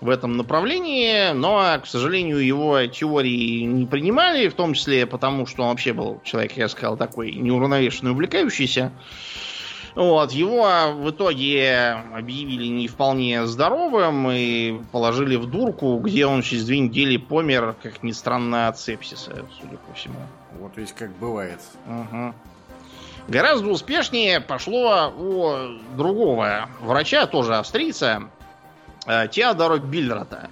[0.00, 5.62] в этом направлении, но, к сожалению, его теории не принимали, в том числе потому, что
[5.62, 8.92] он вообще был человек, я сказал, такой неуравновешенный, увлекающийся.
[9.96, 16.64] Вот, его в итоге объявили не вполне здоровым и положили в дурку, где он через
[16.64, 20.20] две недели помер, как ни странно, от сепсиса, судя по всему.
[20.60, 21.60] Вот ведь как бывает.
[21.86, 22.34] Угу.
[23.28, 28.24] Гораздо успешнее пошло у другого врача, тоже австрийца,
[29.06, 30.50] э, Теодора Биллерта.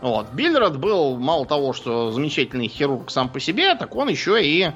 [0.00, 0.30] Вот.
[0.32, 4.70] Биллерот был мало того, что замечательный хирург сам по себе, так он еще и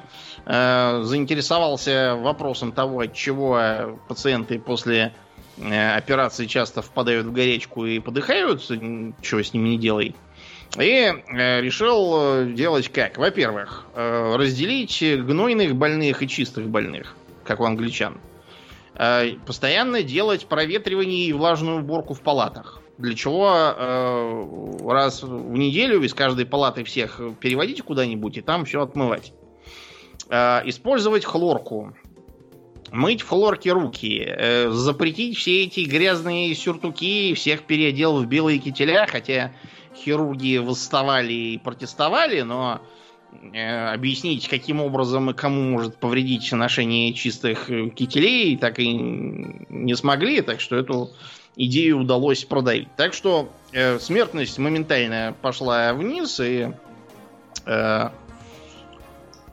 [0.47, 5.13] э, заинтересовался вопросом того, от чего пациенты после
[5.59, 10.15] э, операции часто впадают в горячку и подыхают, чего с ними не делай.
[10.77, 13.17] И э, решил э, делать как?
[13.17, 18.19] Во-первых, э, разделить гнойных больных и чистых больных, как у англичан.
[19.47, 22.81] Постоянно делать проветривание и влажную уборку в палатах.
[22.99, 23.49] Для чего
[24.91, 29.33] раз в неделю из каждой палаты всех переводить куда-нибудь и там все отмывать.
[30.29, 31.95] Использовать хлорку.
[32.91, 34.35] Мыть в хлорке руки.
[34.71, 37.35] Запретить все эти грязные сюртуки.
[37.35, 39.53] Всех переодел в белые кителя, хотя
[39.95, 42.81] хирурги восставали и протестовали, но
[43.53, 49.95] э, объяснить, каким образом и кому может повредить ношение чистых э, кителей, так и не
[49.95, 51.11] смогли, так что эту
[51.57, 52.89] идею удалось продавить.
[52.97, 56.73] Так что э, смертность моментально пошла вниз, и
[57.67, 58.11] э,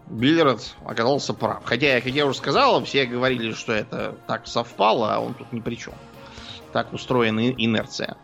[0.07, 1.63] Биллерд оказался прав.
[1.65, 5.59] Хотя, как я уже сказал, все говорили, что это так совпало, а он тут ни
[5.59, 5.93] при чем.
[6.75, 8.17] Так устроена инерция.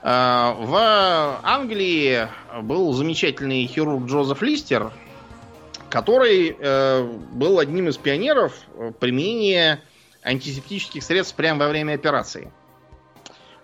[0.00, 2.28] Э, в Англии
[2.62, 4.92] был замечательный хирург Джозеф Листер,
[5.90, 7.02] который э,
[7.32, 8.54] был одним из пионеров
[9.00, 9.82] применения
[10.22, 12.52] антисептических средств прямо во время операции.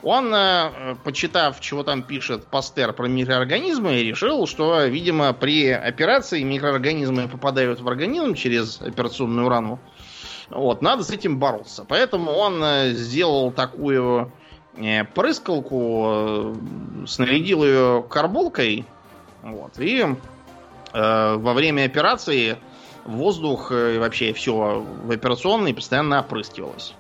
[0.03, 7.29] Он, э, почитав, чего там пишет Пастер про микроорганизмы, решил, что, видимо, при операции микроорганизмы
[7.29, 9.79] попадают в организм через операционную рану.
[10.53, 11.85] Вот, надо с этим бороться.
[11.89, 14.31] Поэтому он сделал такую
[14.77, 16.55] Э, прыскалку, э,
[17.07, 18.87] снарядил ее карболкой,
[19.43, 22.57] вот, и э, во время операции
[23.05, 26.95] воздух и вообще все в операционной постоянно опрыскивалось.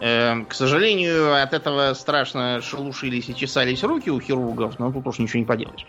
[0.00, 5.20] Э, к сожалению, от этого страшно шелушились и чесались руки у хирургов, но тут уж
[5.20, 5.86] ничего не поделаешь.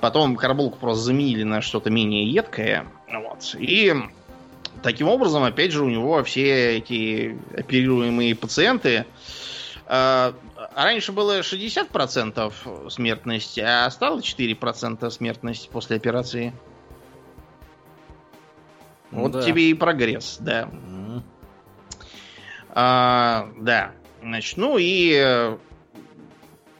[0.00, 2.86] Потом карболку просто заменили на что-то менее едкое.
[3.10, 3.56] Вот.
[3.58, 3.94] И
[4.82, 9.06] таким образом, опять же, у него все эти оперируемые пациенты
[9.92, 10.34] а,
[10.74, 16.52] раньше было 60% смертности, а стало 4% смертности после операции.
[19.10, 19.42] Вот да.
[19.42, 20.68] тебе и прогресс, да.
[20.70, 21.22] Mm.
[22.68, 23.92] А, да.
[24.22, 25.56] Значит, ну и э,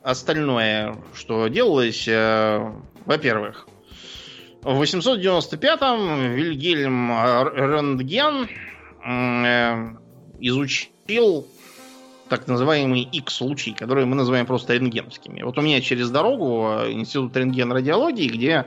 [0.03, 2.73] остальное, что делалось, э,
[3.07, 3.67] во-первых,
[4.63, 8.49] в 895-м Вильгельм Рентген
[9.05, 9.97] э,
[10.39, 11.47] изучил
[12.29, 15.43] так называемые X-лучи, которые мы называем просто рентгеновскими.
[15.43, 18.67] Вот у меня через дорогу э, институт рентген-радиологии, где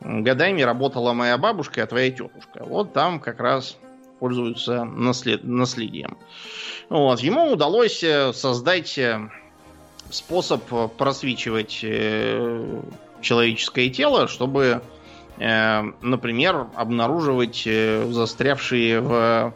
[0.00, 2.64] годами работала моя бабушка, а твоя тетушка.
[2.64, 3.76] Вот там как раз
[4.18, 5.44] пользуются наслед...
[5.44, 6.18] наследием.
[6.88, 7.20] Вот.
[7.20, 8.98] Ему удалось э, создать
[10.10, 10.64] способ
[10.98, 11.84] просвечивать
[13.22, 14.82] человеческое тело, чтобы,
[15.38, 19.54] например, обнаруживать застрявшие в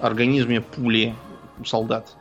[0.00, 1.14] организме пули
[1.58, 2.16] у солдат.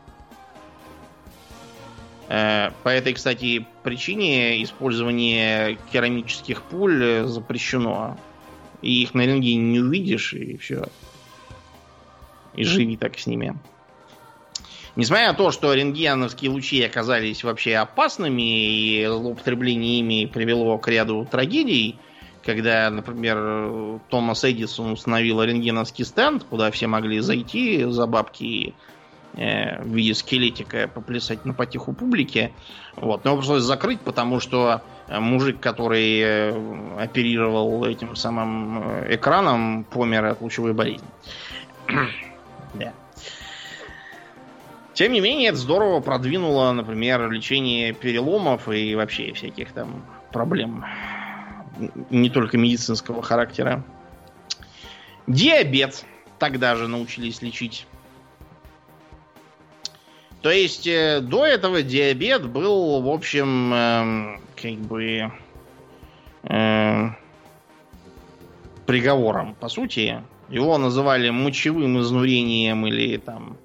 [2.29, 8.17] Э, по этой, кстати, причине использование керамических пуль запрещено.
[8.81, 10.85] И их на рентгене не увидишь, и все.
[12.53, 13.55] И живи так с ними.
[14.99, 21.25] Несмотря на то, что рентгеновские лучи оказались вообще опасными, и злоупотребление ими привело к ряду
[21.31, 21.97] трагедий,
[22.45, 28.73] когда, например, Томас Эдисон установил рентгеновский стенд, куда все могли зайти за бабки
[29.35, 32.51] э, в виде скелетика поплясать на потиху публики.
[32.97, 33.23] Вот.
[33.23, 40.25] Но его пришлось закрыть, потому что мужик, который э, оперировал этим самым э, экраном, помер
[40.25, 41.07] от лучевой болезни.
[42.73, 42.91] да.
[44.99, 50.83] Тем не менее, это здорово продвинуло, например, лечение переломов и вообще всяких там проблем
[52.09, 53.81] не только медицинского характера.
[55.25, 56.03] Диабет
[56.37, 57.87] тогда же научились лечить.
[60.41, 65.31] То есть э, до этого диабет был, в общем, э, как бы
[66.43, 67.09] э,
[68.85, 70.21] приговором, по сути.
[70.49, 73.55] Его называли мочевым изнурением или там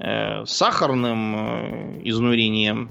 [0.00, 2.90] э, сахарным э, изнурением.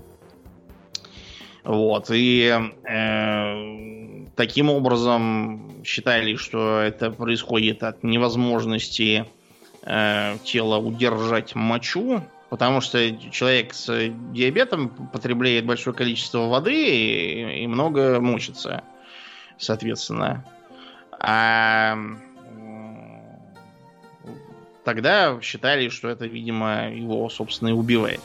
[1.64, 2.10] Вот.
[2.12, 9.26] И э, таким образом считали, что это происходит от невозможности
[9.84, 17.68] э, тела удержать мочу, потому что человек с диабетом потребляет большое количество воды и, и
[17.68, 18.84] много мочится,
[19.58, 20.46] соответственно.
[21.20, 21.98] А
[24.90, 28.22] тогда считали, что это, видимо, его, собственно, и убивает.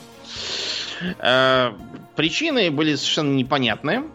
[1.19, 1.73] Э,
[2.15, 4.05] причины были совершенно непонятны.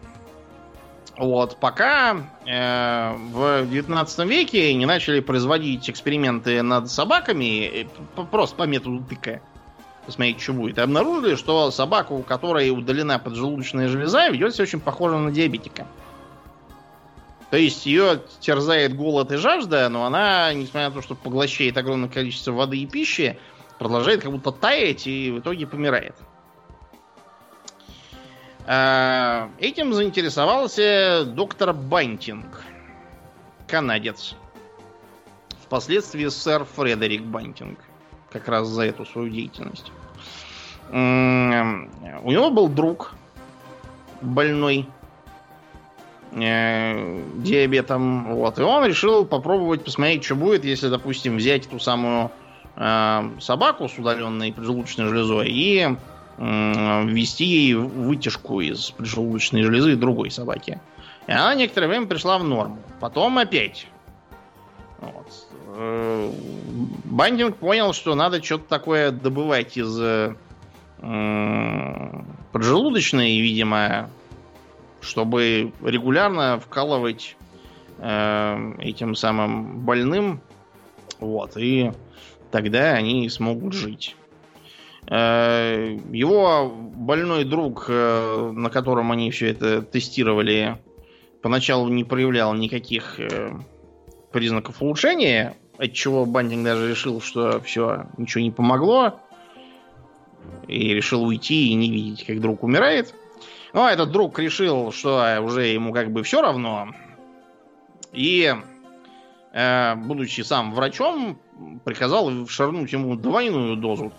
[1.17, 7.85] Вот, пока э, в 19 веке не начали производить эксперименты над собаками, э,
[8.29, 9.39] просто по методу тыка,
[10.05, 15.17] посмотреть, что будет, обнаружили, что собака, у которой удалена поджелудочная железа, ведет себя очень похоже
[15.19, 15.87] на диабетика.
[17.51, 22.07] То есть ее терзает голод и жажда, но она, несмотря на то, что поглощает огромное
[22.07, 23.37] количество воды и пищи,
[23.77, 26.15] продолжает как будто таять и в итоге помирает.
[28.65, 32.63] А, этим заинтересовался доктор Бантинг,
[33.67, 34.35] канадец.
[35.65, 37.79] Впоследствии сэр Фредерик Бантинг,
[38.31, 39.91] как раз за эту свою деятельность.
[40.89, 43.13] У него был друг
[44.21, 44.87] больной
[46.31, 48.35] э, диабетом.
[48.35, 48.59] Вот.
[48.59, 52.31] И он решил попробовать посмотреть, что будет, если, допустим, взять эту самую
[52.75, 55.79] э, собаку с удаленной поджелудочной железой и
[56.37, 60.79] э, ввести ей вытяжку из поджелудочной железы другой собаки.
[61.27, 62.79] И она некоторое время пришла в норму.
[62.99, 63.87] Потом опять.
[64.99, 65.27] Вот.
[65.75, 66.31] Э,
[67.05, 70.35] Бандинг понял, что надо что-то такое добывать из э,
[72.51, 74.09] поджелудочной, видимо,
[75.01, 77.35] чтобы регулярно вкалывать
[77.97, 80.41] э, этим самым больным.
[81.19, 81.91] Вот, и
[82.51, 84.15] тогда они смогут жить.
[85.07, 90.77] Э, его больной друг, э, на котором они все это тестировали,
[91.41, 93.51] поначалу не проявлял никаких э,
[94.31, 99.19] признаков улучшения, от чего Бандинг даже решил, что все, ничего не помогло,
[100.67, 103.13] и решил уйти и не видеть, как друг умирает.
[103.73, 106.89] Но этот друг решил, что уже ему как бы все равно.
[108.11, 108.53] И,
[109.53, 111.39] э, будучи сам врачом,
[111.85, 114.11] приказал шарнуть ему двойную дозу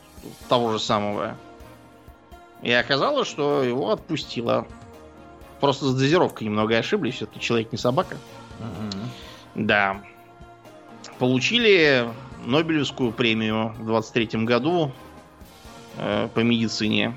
[0.49, 1.37] того же самого.
[2.63, 4.67] И оказалось, что его отпустило.
[5.61, 7.23] Просто с дозировкой немного ошиблись.
[7.23, 8.17] Это человек не собака.
[8.59, 9.67] Угу.
[9.67, 10.01] Да.
[11.19, 12.09] Получили
[12.45, 14.93] Нобелевскую премию в 23 году
[15.99, 17.15] э, по медицине.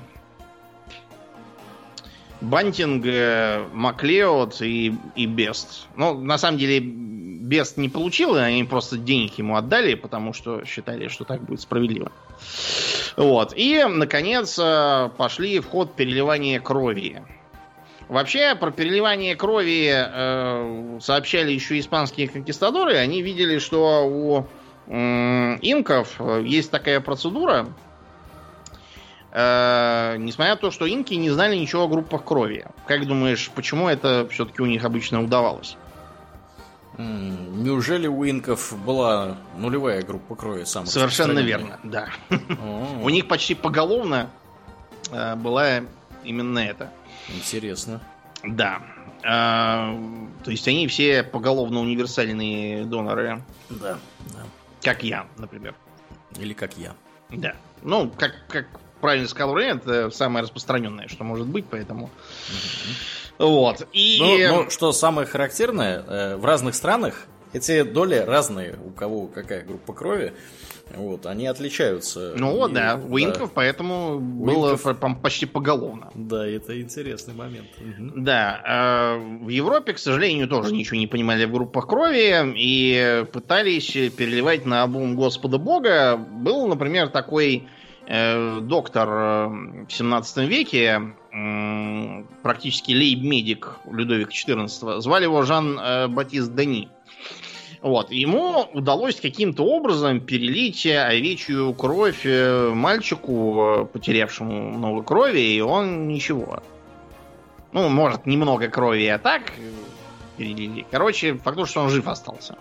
[2.40, 5.86] Бантинг, э, Маклеод и, и Бест.
[5.96, 11.08] Ну, на самом деле, Бест не получил, они просто денег ему отдали, потому что считали,
[11.08, 12.12] что так будет справедливо.
[13.16, 13.52] Вот.
[13.56, 17.22] И, наконец, э, пошли в ход переливания крови.
[18.08, 22.96] Вообще, про переливание крови э, сообщали еще испанские конкистадоры.
[22.96, 24.46] Они видели, что у
[24.86, 27.66] э, инков есть такая процедура,
[29.38, 32.64] Э, несмотря на то, что инки не знали ничего о группах крови.
[32.86, 35.76] Как думаешь, почему это все-таки у них обычно удавалось?
[36.96, 40.64] Неужели у инков была нулевая группа крови?
[40.64, 42.08] Самая Совершенно верно, да.
[43.02, 44.30] У них почти поголовно
[45.10, 45.82] э, была
[46.24, 46.90] именно это.
[47.28, 48.00] Интересно.
[48.42, 48.80] Да.
[49.22, 49.94] Э,
[50.44, 53.42] то есть они все поголовно универсальные доноры.
[53.68, 53.98] Да.
[54.82, 55.74] Как я, например.
[56.38, 56.94] Или как я.
[57.28, 57.54] Да.
[57.82, 58.66] Ну, как, как
[59.00, 62.10] правильно сказал Рэй, это самое распространенное, что может быть, поэтому...
[63.38, 63.86] Вот.
[63.92, 64.16] И...
[64.18, 69.64] Ну, ну, что самое характерное, э, в разных странах эти доли разные, у кого какая
[69.64, 70.32] группа крови.
[70.94, 72.34] Вот, они отличаются.
[72.36, 74.84] Ну вот, да, у инков, поэтому Уинков...
[74.84, 76.10] было почти поголовно.
[76.14, 77.66] Да, это интересный момент.
[77.80, 78.12] Угу.
[78.22, 83.90] Да, э, в Европе, к сожалению, тоже ничего не понимали в группах крови и пытались
[84.12, 86.16] переливать на обум Господа Бога.
[86.16, 87.68] Был, например, такой
[88.08, 89.46] доктор э,
[89.88, 91.02] в 17 веке,
[91.32, 96.88] э, практически лейб-медик Людовика XIV, звали его Жан-Батист э, Дани.
[97.82, 98.10] Вот.
[98.10, 106.08] Ему удалось каким-то образом перелить овечью кровь э, мальчику, э, потерявшему много крови, и он
[106.08, 106.62] ничего.
[107.72, 109.70] Ну, может, немного крови, а так э,
[110.36, 110.86] перелили.
[110.90, 112.56] Короче, факт что он жив остался.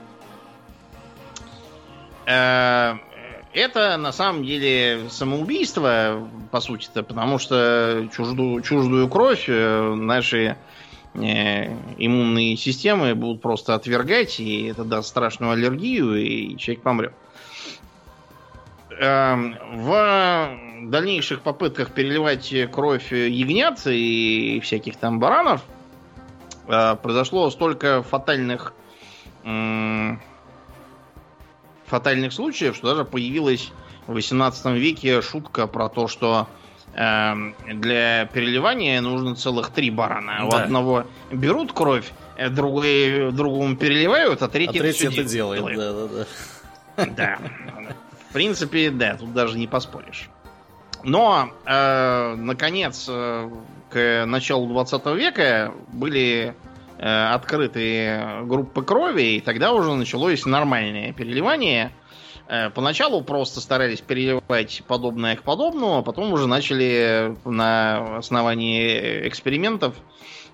[3.55, 10.57] Это на самом деле самоубийство, по сути-то, потому что чуждую, чуждую кровь наши
[11.17, 17.13] Э, иммунные системы будут просто отвергать, и это даст страшную аллергию, и человек помрет.
[18.99, 25.61] Эм, в дальнейших попытках переливать кровь ягнят и всяких там баранов
[26.67, 28.73] э, произошло столько фатальных
[31.87, 33.71] фатальных случаев, что даже появилась
[34.07, 36.47] в 18 веке шутка про то, что
[36.97, 40.37] Эм, для переливания нужно целых три барана.
[40.39, 40.45] Да.
[40.45, 45.59] У одного берут кровь, э, другой, другому переливают, а третий, а третий это, это делает.
[45.59, 45.77] делает.
[45.77, 47.05] Да, да, да.
[47.17, 47.39] Да.
[48.29, 50.29] В принципе, да, тут даже не поспоришь.
[51.03, 53.49] Но, э, наконец, э,
[53.89, 56.55] к началу 20 века были
[56.97, 61.91] э, открыты группы крови, и тогда уже началось нормальное переливание–
[62.47, 69.95] Э, поначалу просто старались переливать подобное к подобному, а потом уже начали на основании экспериментов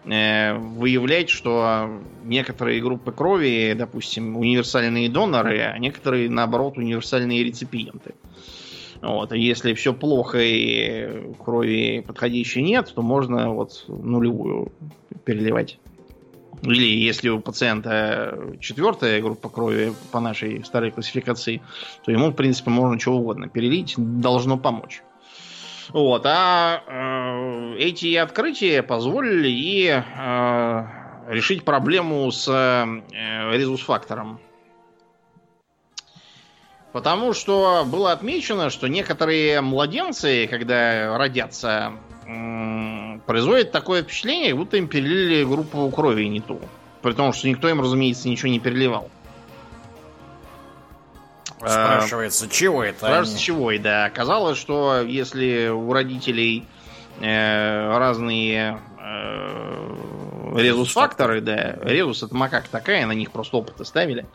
[0.05, 1.89] э, выявлять, что
[2.23, 8.15] некоторые группы крови, допустим, универсальные доноры, а некоторые, наоборот, универсальные реципиенты.
[9.01, 9.33] Вот.
[9.33, 14.71] И если все плохо и крови подходящей нет, то можно вот нулевую
[15.25, 15.79] переливать.
[16.63, 21.61] Или если у пациента четвертая группа крови по нашей старой классификации,
[22.05, 25.01] то ему, в принципе, можно чего угодно перелить, должно помочь.
[25.89, 30.85] Вот, а э, эти открытия позволили и э,
[31.27, 34.39] решить проблему с э, резус-фактором.
[36.93, 41.93] Потому что было отмечено, что некоторые младенцы, когда родятся
[43.25, 46.59] производит такое впечатление, будто им перелили группу крови не ту.
[47.01, 49.09] При том, что никто им, разумеется, ничего не переливал.
[51.57, 52.97] Спрашивается, чего это?
[52.97, 53.43] Спрашивается, они?
[53.43, 54.05] чего, и да.
[54.05, 56.65] Оказалось, что если у родителей
[57.19, 59.95] э, разные э,
[60.57, 64.25] резус-факторы, да, резус это макак такая, на них просто опыты ставили.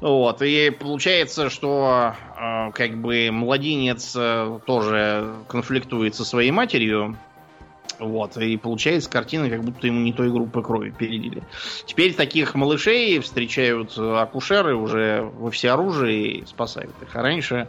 [0.00, 7.16] Вот, и получается, что э, как бы младенец э, тоже конфликтует со своей матерью,
[7.98, 11.42] вот, и получается картина, как будто ему не той группы крови перелили.
[11.86, 17.14] Теперь таких малышей встречают акушеры уже во всеоружии и спасают их.
[17.14, 17.68] А раньше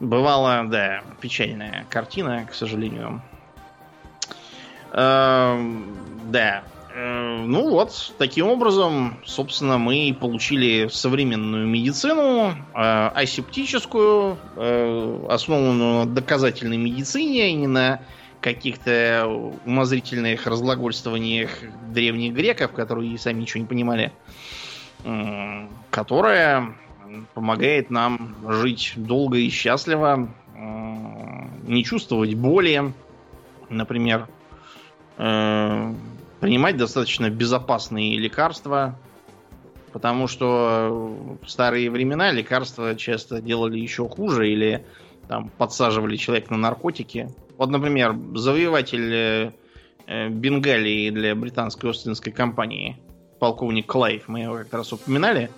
[0.00, 3.22] бывала, да, печальная картина, к сожалению.
[4.94, 5.96] Эм,
[6.30, 6.62] да.
[6.94, 16.06] Э, ну вот, таким образом, собственно, мы получили современную медицину, э, асептическую, э, основанную на
[16.06, 18.02] доказательной медицине, а не на
[18.40, 19.26] каких-то
[19.64, 21.50] умозрительных разглагольствованиях
[21.88, 24.12] древних греков, которые сами ничего не понимали,
[25.88, 26.74] которая
[27.32, 32.92] помогает нам жить долго и счастливо, не чувствовать боли,
[33.70, 34.28] например,
[35.16, 38.98] принимать достаточно безопасные лекарства,
[39.92, 44.84] потому что в старые времена лекарства часто делали еще хуже или
[45.28, 47.30] там подсаживали человека на наркотики.
[47.56, 49.52] Вот, например, завоеватель э,
[50.06, 52.98] э, Бенгалии для британской Остинской компании,
[53.38, 55.50] полковник Клайв, мы его как раз упоминали.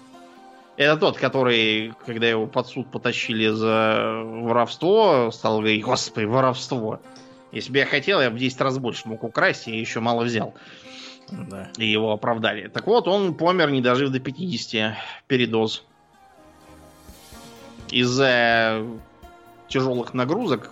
[0.77, 7.01] Это тот, который, когда его под суд потащили за воровство, стал говорить, господи, воровство.
[7.57, 10.53] Если бы я хотел, я бы 10 раз больше мог украсть, я еще мало взял.
[11.31, 11.71] Да.
[11.79, 12.69] И его оправдали.
[12.69, 14.95] Так вот, он помер, не дожив до 50
[15.27, 15.83] передоз.
[17.91, 18.85] Из-за
[19.69, 20.71] тяжелых нагрузок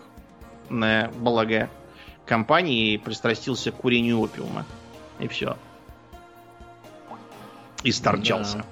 [0.69, 1.71] на благо
[2.27, 4.67] компании пристрастился к курению опиума.
[5.21, 5.57] И все.
[7.83, 8.63] И сторчался.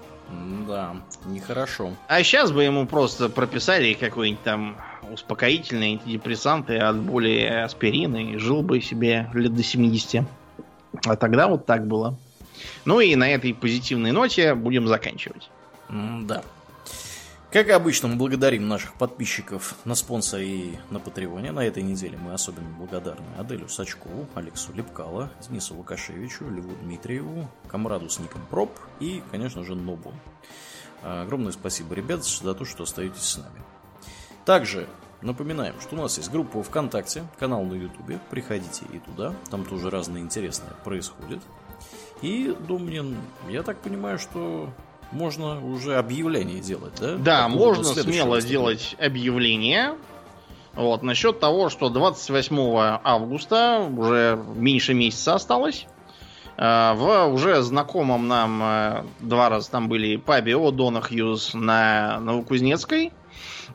[0.68, 1.92] Да, нехорошо.
[2.08, 4.76] А сейчас бы ему просто прописали какой-нибудь там
[5.10, 10.24] успокоительные антидепрессанты от боли аспирин и жил бы себе лет до 70.
[11.04, 12.18] А тогда вот так было.
[12.84, 15.50] Ну и на этой позитивной ноте будем заканчивать.
[15.88, 16.42] Да.
[17.50, 21.52] Как обычно, мы благодарим наших подписчиков на спонсоре и на Патреоне.
[21.52, 28.08] На этой неделе мы особенно благодарны Аделю Сачкову, Алексу Лепкало, Денису Лукашевичу, Льву Дмитриеву, Камраду
[28.08, 28.70] с ником Проб
[29.00, 30.14] и, конечно же, Нобу.
[31.02, 33.60] Огромное спасибо, ребят, за то, что остаетесь с нами.
[34.44, 34.88] Также
[35.20, 38.18] напоминаем, что у нас есть группа ВКонтакте, канал на Ютубе.
[38.30, 41.40] Приходите и туда, там тоже разное интересное происходит.
[42.22, 43.16] И, Домнин,
[43.48, 44.70] я так понимаю, что
[45.10, 47.16] можно уже объявление делать, да?
[47.16, 49.94] Да, можно смело делать объявление.
[50.74, 55.86] Вот, насчет того, что 28 августа, уже меньше месяца осталось,
[56.56, 63.12] э, в уже знакомом нам э, два раза там были пабе O'Донахьюз на Новокузнецкой,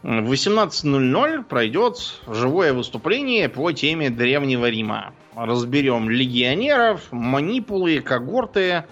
[0.03, 5.13] в 18.00 пройдет живое выступление по теме Древнего Рима.
[5.35, 8.85] Разберем легионеров, манипулы, когорты,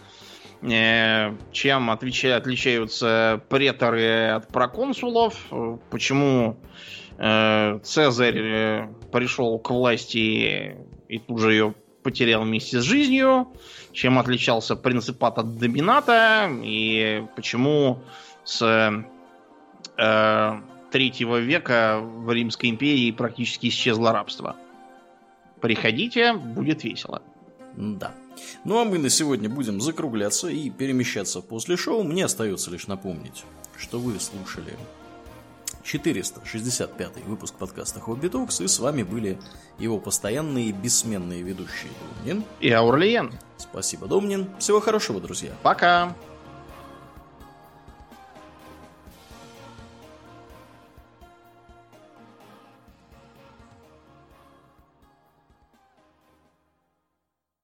[0.61, 5.35] э, чем отличаются преторы от проконсулов,
[5.89, 6.57] почему
[7.17, 10.77] э, Цезарь э, пришел к власти
[11.07, 13.53] и тут же ее потерял вместе с жизнью,
[13.91, 17.99] чем отличался принципат от домината и почему
[18.43, 18.61] с
[20.91, 24.55] третьего века в Римской империи практически исчезло рабство.
[25.61, 27.21] Приходите, будет весело.
[27.75, 28.13] Да.
[28.63, 32.03] Ну а мы на сегодня будем закругляться и перемещаться после шоу.
[32.03, 33.43] Мне остается лишь напомнить,
[33.77, 34.77] что вы слушали
[35.83, 39.37] 465 выпуск подкаста Хобби Токс, и с вами были
[39.77, 43.31] его постоянные бессменные ведущие Домнин и Аурлиен.
[43.57, 44.47] Спасибо, Домнин.
[44.59, 45.51] Всего хорошего, друзья.
[45.61, 46.15] Пока.